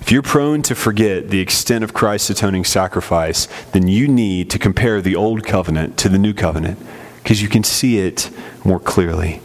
If 0.00 0.12
you're 0.12 0.22
prone 0.22 0.62
to 0.62 0.74
forget 0.74 1.28
the 1.28 1.40
extent 1.40 1.84
of 1.84 1.92
Christ's 1.92 2.30
atoning 2.30 2.64
sacrifice, 2.64 3.46
then 3.72 3.88
you 3.88 4.08
need 4.08 4.48
to 4.50 4.58
compare 4.58 5.02
the 5.02 5.14
old 5.14 5.44
covenant 5.44 5.98
to 5.98 6.08
the 6.08 6.18
new 6.18 6.32
covenant 6.32 6.78
because 7.22 7.42
you 7.42 7.48
can 7.50 7.62
see 7.62 7.98
it 7.98 8.30
more 8.64 8.80
clearly. 8.80 9.42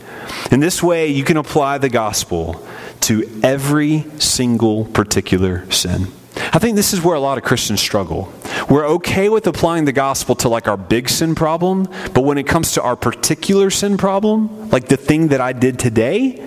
In 0.51 0.59
this 0.59 0.83
way, 0.83 1.07
you 1.07 1.23
can 1.23 1.37
apply 1.37 1.77
the 1.77 1.89
gospel 1.89 2.65
to 3.01 3.41
every 3.43 4.05
single 4.19 4.85
particular 4.85 5.69
sin. 5.71 6.07
I 6.35 6.59
think 6.59 6.75
this 6.75 6.93
is 6.93 7.03
where 7.03 7.15
a 7.15 7.19
lot 7.19 7.37
of 7.37 7.43
Christians 7.43 7.79
struggle. 7.79 8.31
We're 8.69 8.87
okay 8.87 9.29
with 9.29 9.45
applying 9.47 9.85
the 9.85 9.91
gospel 9.91 10.35
to 10.35 10.49
like 10.49 10.67
our 10.67 10.77
big 10.77 11.09
sin 11.09 11.35
problem, 11.35 11.87
but 12.13 12.21
when 12.21 12.37
it 12.37 12.47
comes 12.47 12.73
to 12.73 12.81
our 12.81 12.95
particular 12.95 13.69
sin 13.69 13.97
problem, 13.97 14.69
like 14.69 14.87
the 14.87 14.97
thing 14.97 15.29
that 15.29 15.41
I 15.41 15.53
did 15.53 15.79
today, 15.79 16.41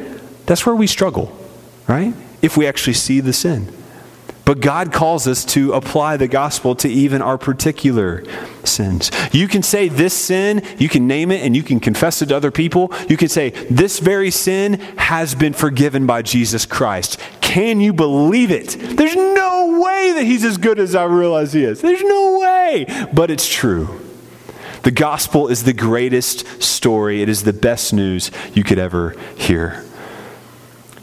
that's 0.47 0.65
where 0.65 0.75
we 0.75 0.87
struggle, 0.87 1.37
right? 1.87 2.15
If 2.43 2.57
we 2.57 2.67
actually 2.67 2.95
see 2.95 3.21
the 3.21 3.33
sin. 3.33 3.73
But 4.47 4.61
God 4.61 4.93
calls 4.93 5.27
us 5.27 5.45
to 5.47 5.73
apply 5.73 6.17
the 6.17 6.29
gospel 6.29 6.77
to 6.77 6.89
even 6.89 7.21
our 7.21 7.37
particular 7.37 8.23
sins. 8.65 9.11
You 9.33 9.49
can 9.49 9.63
say 9.63 9.89
this 9.89 10.15
sin, 10.15 10.63
you 10.79 10.89
can 10.89 11.09
name 11.09 11.33
it, 11.33 11.45
and 11.45 11.57
you 11.57 11.65
can 11.65 11.81
confess 11.81 12.23
it 12.23 12.27
to 12.27 12.37
other 12.37 12.53
people. 12.53 12.93
You 13.09 13.17
can 13.17 13.29
say, 13.29 13.51
This 13.69 13.99
very 13.99 14.31
sin 14.31 14.75
has 14.99 15.35
been 15.35 15.53
forgiven 15.53 16.07
by 16.07 16.23
Jesus 16.23 16.65
Christ. 16.65 17.19
Can 17.41 17.81
you 17.81 17.93
believe 17.93 18.53
it? 18.53 18.77
There's 18.97 19.17
no 19.17 19.81
way 19.83 20.13
that 20.13 20.25
he's 20.25 20.45
as 20.45 20.59
good 20.59 20.79
as 20.79 20.95
I 20.95 21.05
realize 21.05 21.53
he 21.53 21.65
is. 21.65 21.81
There's 21.81 22.03
no 22.03 22.39
way. 22.39 23.09
But 23.13 23.33
it's 23.33 23.49
true. 23.49 24.01
The 24.85 24.93
gospel 24.93 25.49
is 25.49 25.65
the 25.65 25.73
greatest 25.73 26.63
story, 26.63 27.21
it 27.21 27.29
is 27.29 27.43
the 27.43 27.53
best 27.53 27.93
news 27.93 28.31
you 28.55 28.63
could 28.63 28.79
ever 28.79 29.17
hear. 29.37 29.86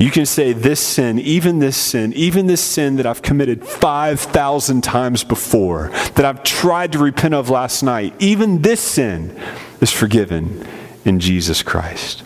You 0.04 0.12
can 0.12 0.26
say, 0.26 0.52
This 0.52 0.82
sin, 0.82 1.18
even 1.18 1.60
this 1.60 1.78
sin, 1.78 2.12
even 2.12 2.48
this 2.48 2.60
sin 2.60 2.98
that 2.98 3.06
I've 3.06 3.22
committed 3.22 3.66
5,000 3.66 4.84
times 4.84 5.24
before, 5.24 5.92
that 6.16 6.26
I've 6.26 6.44
tried 6.44 6.92
to 6.92 7.00
repent 7.00 7.34
of 7.34 7.50
last 7.50 7.84
night, 7.84 8.14
even 8.20 8.64
this 8.64 8.82
sin 8.82 9.34
is 9.80 9.92
forgiven 9.92 10.68
in 11.06 11.22
Jesus 11.22 11.64
Christ. 11.64 12.22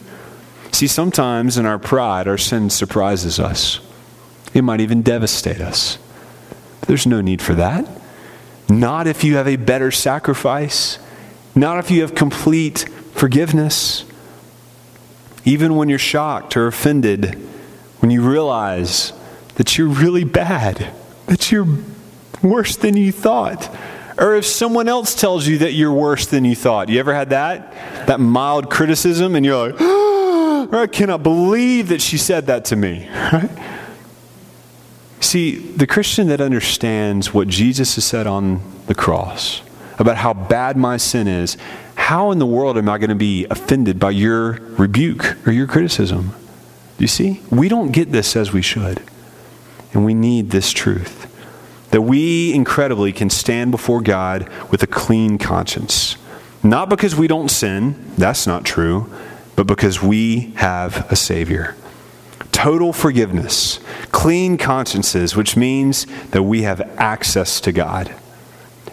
See, 0.72 0.88
sometimes 0.88 1.60
in 1.60 1.68
our 1.68 1.78
pride, 1.78 2.28
our 2.28 2.40
sin 2.40 2.72
surprises 2.72 3.40
us. 3.40 3.80
It 4.56 4.64
might 4.64 4.82
even 4.82 5.04
devastate 5.04 5.62
us. 5.62 6.00
There's 6.88 7.06
no 7.06 7.22
need 7.22 7.44
for 7.44 7.54
that. 7.54 7.88
Not 8.68 9.06
if 9.06 9.24
you 9.24 9.36
have 9.36 9.48
a 9.48 9.56
better 9.56 9.92
sacrifice, 9.92 10.98
not 11.54 11.78
if 11.78 11.92
you 11.92 12.02
have 12.02 12.16
complete 12.16 12.90
forgiveness. 13.14 14.04
Even 15.46 15.76
when 15.76 15.90
you're 15.90 16.00
shocked 16.00 16.58
or 16.58 16.66
offended, 16.66 17.40
when 18.00 18.12
you 18.12 18.22
realize 18.22 19.14
that 19.56 19.78
you're 19.78 19.88
really 19.88 20.24
bad, 20.24 20.94
that 21.26 21.52
you're 21.52 21.68
worse 22.42 22.76
than 22.76 22.96
you 22.96 23.12
thought. 23.12 23.76
Or 24.18 24.36
if 24.36 24.46
someone 24.46 24.88
else 24.88 25.14
tells 25.14 25.48
you 25.48 25.60
that 25.60 25.74
you're 25.74 25.94
worse 25.94 26.26
than 26.26 26.44
you 26.46 26.56
thought. 26.56 26.90
You 26.90 27.00
ever 27.00 27.14
had 27.14 27.30
that? 27.30 28.08
That 28.08 28.20
mild 28.20 28.70
criticism, 28.70 29.36
and 29.36 29.46
you're 29.46 29.70
like, 29.70 29.76
oh, 29.80 30.70
I 30.72 30.88
cannot 30.88 31.24
believe 31.24 31.90
that 31.90 32.02
she 32.02 32.18
said 32.18 32.48
that 32.48 32.66
to 32.66 32.76
me. 32.76 33.08
Right? 33.32 33.50
See, 35.20 35.56
the 35.56 35.88
Christian 35.88 36.28
that 36.28 36.42
understands 36.42 37.34
what 37.34 37.48
Jesus 37.48 37.96
has 37.96 38.06
said 38.06 38.28
on 38.28 38.62
the 38.88 38.96
cross 38.96 39.62
about 40.00 40.18
how 40.18 40.34
bad 40.34 40.78
my 40.78 40.98
sin 40.98 41.28
is, 41.28 41.58
how 41.96 42.32
in 42.32 42.40
the 42.40 42.46
world 42.46 42.78
am 42.78 42.88
I 42.88 42.98
going 42.98 43.10
to 43.10 43.16
be 43.16 43.46
offended 43.50 44.00
by 44.00 44.12
your 44.12 44.54
rebuke 44.78 45.36
or 45.48 45.52
your 45.52 45.68
criticism? 45.68 46.34
Do 46.98 47.04
you 47.04 47.08
see? 47.08 47.42
We 47.52 47.70
don't 47.70 47.92
get 47.92 48.12
this 48.12 48.36
as 48.36 48.52
we 48.52 48.62
should. 48.62 49.04
And 49.94 50.04
we 50.04 50.14
need 50.14 50.50
this 50.50 50.72
truth 50.72 51.26
that 51.92 52.02
we 52.02 52.54
incredibly 52.54 53.14
can 53.14 53.30
stand 53.30 53.72
before 53.72 54.02
God 54.02 54.50
with 54.70 54.84
a 54.84 54.88
clean 54.88 55.38
conscience. 55.38 56.18
Not 56.62 56.90
because 56.90 57.16
we 57.16 57.28
don't 57.28 57.50
sin, 57.50 57.96
that's 58.18 58.46
not 58.46 58.66
true, 58.66 59.10
but 59.56 59.68
because 59.68 60.04
we 60.04 60.52
have 60.56 61.10
a 61.12 61.16
Savior. 61.16 61.76
Total 62.52 62.92
forgiveness, 62.92 63.80
clean 64.12 64.58
consciences, 64.58 65.36
which 65.36 65.56
means 65.56 66.06
that 66.32 66.44
we 66.44 66.64
have 66.64 66.82
access 66.98 67.62
to 67.62 67.72
God. 67.72 68.14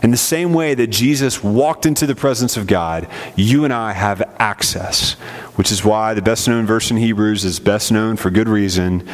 In 0.04 0.10
the 0.10 0.18
same 0.18 0.52
way 0.52 0.74
that 0.74 0.88
Jesus 0.88 1.42
walked 1.42 1.86
into 1.86 2.06
the 2.06 2.14
presence 2.14 2.58
of 2.58 2.66
God, 2.66 3.08
you 3.36 3.64
and 3.64 3.72
I 3.72 3.92
have 3.92 4.20
access, 4.38 5.12
which 5.54 5.72
is 5.72 5.82
why 5.82 6.12
the 6.12 6.20
best 6.20 6.46
known 6.46 6.66
verse 6.66 6.90
in 6.90 6.98
Hebrews 6.98 7.42
is 7.42 7.58
best 7.58 7.90
known 7.90 8.16
for 8.16 8.28
good 8.28 8.46
reason. 8.46 9.08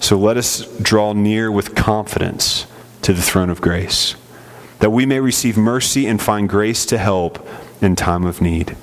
So 0.00 0.18
let 0.18 0.36
us 0.36 0.66
draw 0.78 1.12
near 1.12 1.52
with 1.52 1.76
confidence 1.76 2.66
to 3.02 3.12
the 3.12 3.22
throne 3.22 3.50
of 3.50 3.60
grace, 3.60 4.16
that 4.80 4.90
we 4.90 5.06
may 5.06 5.20
receive 5.20 5.56
mercy 5.56 6.08
and 6.08 6.20
find 6.20 6.48
grace 6.48 6.84
to 6.86 6.98
help 6.98 7.46
in 7.80 7.94
time 7.94 8.24
of 8.24 8.40
need. 8.40 8.76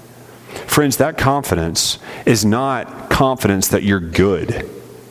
Friends, 0.65 0.95
that 0.95 1.17
confidence 1.17 1.99
is 2.25 2.45
not 2.45 3.09
confidence 3.09 3.67
that 3.67 3.83
you're 3.83 3.99
good. 3.99 4.65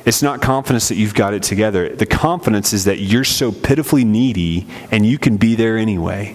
It's 0.08 0.22
not 0.22 0.40
confidence 0.40 0.88
that 0.88 0.94
you've 0.94 1.12
got 1.12 1.34
it 1.34 1.42
together. 1.42 1.90
The 1.90 2.06
confidence 2.06 2.72
is 2.72 2.86
that 2.86 2.98
you're 2.98 3.24
so 3.24 3.52
pitifully 3.52 4.06
needy 4.06 4.66
and 4.90 5.04
you 5.04 5.18
can 5.18 5.36
be 5.36 5.54
there 5.54 5.76
anyway. 5.76 6.34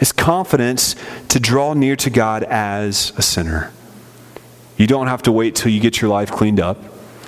It's 0.00 0.10
confidence 0.10 0.96
to 1.28 1.38
draw 1.38 1.74
near 1.74 1.94
to 1.94 2.10
God 2.10 2.42
as 2.42 3.12
a 3.16 3.22
sinner. 3.22 3.70
You 4.76 4.88
don't 4.88 5.06
have 5.06 5.22
to 5.22 5.30
wait 5.30 5.54
till 5.54 5.70
you 5.70 5.78
get 5.78 6.00
your 6.00 6.10
life 6.10 6.32
cleaned 6.32 6.58
up. 6.58 6.76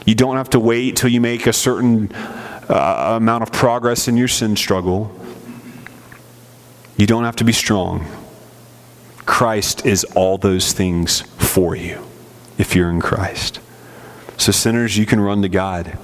You 0.05 0.17
don't 0.17 0.39
have 0.39 0.51
to 0.51 0.59
wait 0.59 0.97
till 0.97 1.09
you 1.09 1.21
make 1.21 1.47
a 1.47 1.53
certain 1.53 2.13
uh, 2.13 3.15
amount 3.17 3.45
of 3.45 3.53
progress 3.53 4.09
in 4.09 4.17
your 4.17 4.27
sin 4.27 4.57
struggle. 4.57 5.15
You 6.97 7.07
don't 7.07 7.23
have 7.23 7.37
to 7.37 7.45
be 7.45 7.53
strong. 7.53 8.09
Christ 9.25 9.87
is 9.87 10.03
all 10.17 10.37
those 10.37 10.73
things 10.73 11.21
for 11.21 11.77
you 11.77 12.05
if 12.59 12.75
you're 12.75 12.91
in 12.91 13.01
Christ. 13.01 13.61
So, 14.37 14.53
sinners, 14.53 14.97
you 14.97 15.07
can 15.07 15.21
run 15.21 15.43
to 15.43 15.49
God 15.49 15.99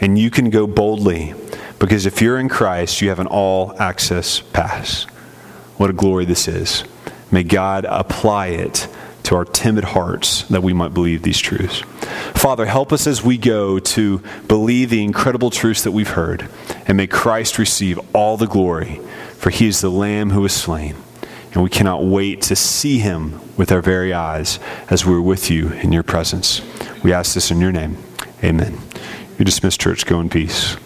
and 0.00 0.18
you 0.18 0.30
can 0.30 0.50
go 0.50 0.66
boldly 0.66 1.34
because 1.78 2.06
if 2.06 2.22
you're 2.22 2.38
in 2.38 2.48
Christ, 2.48 3.00
you 3.02 3.08
have 3.10 3.18
an 3.18 3.26
all 3.26 3.74
access 3.80 4.40
pass. 4.40 5.04
What 5.76 5.90
a 5.90 5.92
glory 5.92 6.24
this 6.24 6.48
is. 6.48 6.84
May 7.30 7.42
God 7.42 7.84
apply 7.84 8.48
it 8.48 8.88
to 9.24 9.34
our 9.34 9.44
timid 9.44 9.84
hearts 9.84 10.42
that 10.44 10.62
we 10.62 10.72
might 10.72 10.94
believe 10.94 11.22
these 11.22 11.40
truths. 11.40 11.80
Father, 12.34 12.66
help 12.66 12.92
us 12.92 13.06
as 13.06 13.24
we 13.24 13.38
go 13.38 13.78
to 13.78 14.22
believe 14.46 14.90
the 14.90 15.02
incredible 15.02 15.50
truths 15.50 15.82
that 15.84 15.92
we've 15.92 16.10
heard 16.10 16.48
And 16.86 16.96
may 16.96 17.06
Christ 17.06 17.58
receive 17.58 17.98
all 18.14 18.36
the 18.36 18.46
glory, 18.46 19.00
for 19.36 19.50
he 19.50 19.66
is 19.66 19.80
the 19.80 19.90
Lamb 19.90 20.30
who 20.30 20.42
was 20.42 20.52
slain. 20.52 20.96
And 21.52 21.62
we 21.62 21.70
cannot 21.70 22.04
wait 22.04 22.42
to 22.42 22.56
see 22.56 22.98
him 22.98 23.40
with 23.56 23.72
our 23.72 23.80
very 23.80 24.12
eyes 24.12 24.58
as 24.90 25.06
we're 25.06 25.20
with 25.20 25.50
you 25.50 25.68
in 25.68 25.92
your 25.92 26.02
presence. 26.02 26.60
We 27.02 27.12
ask 27.12 27.34
this 27.34 27.50
in 27.50 27.60
your 27.60 27.72
name. 27.72 27.96
Amen. 28.42 28.78
You're 29.38 29.44
dismissed, 29.44 29.80
church. 29.80 30.06
Go 30.06 30.20
in 30.20 30.28
peace. 30.28 30.76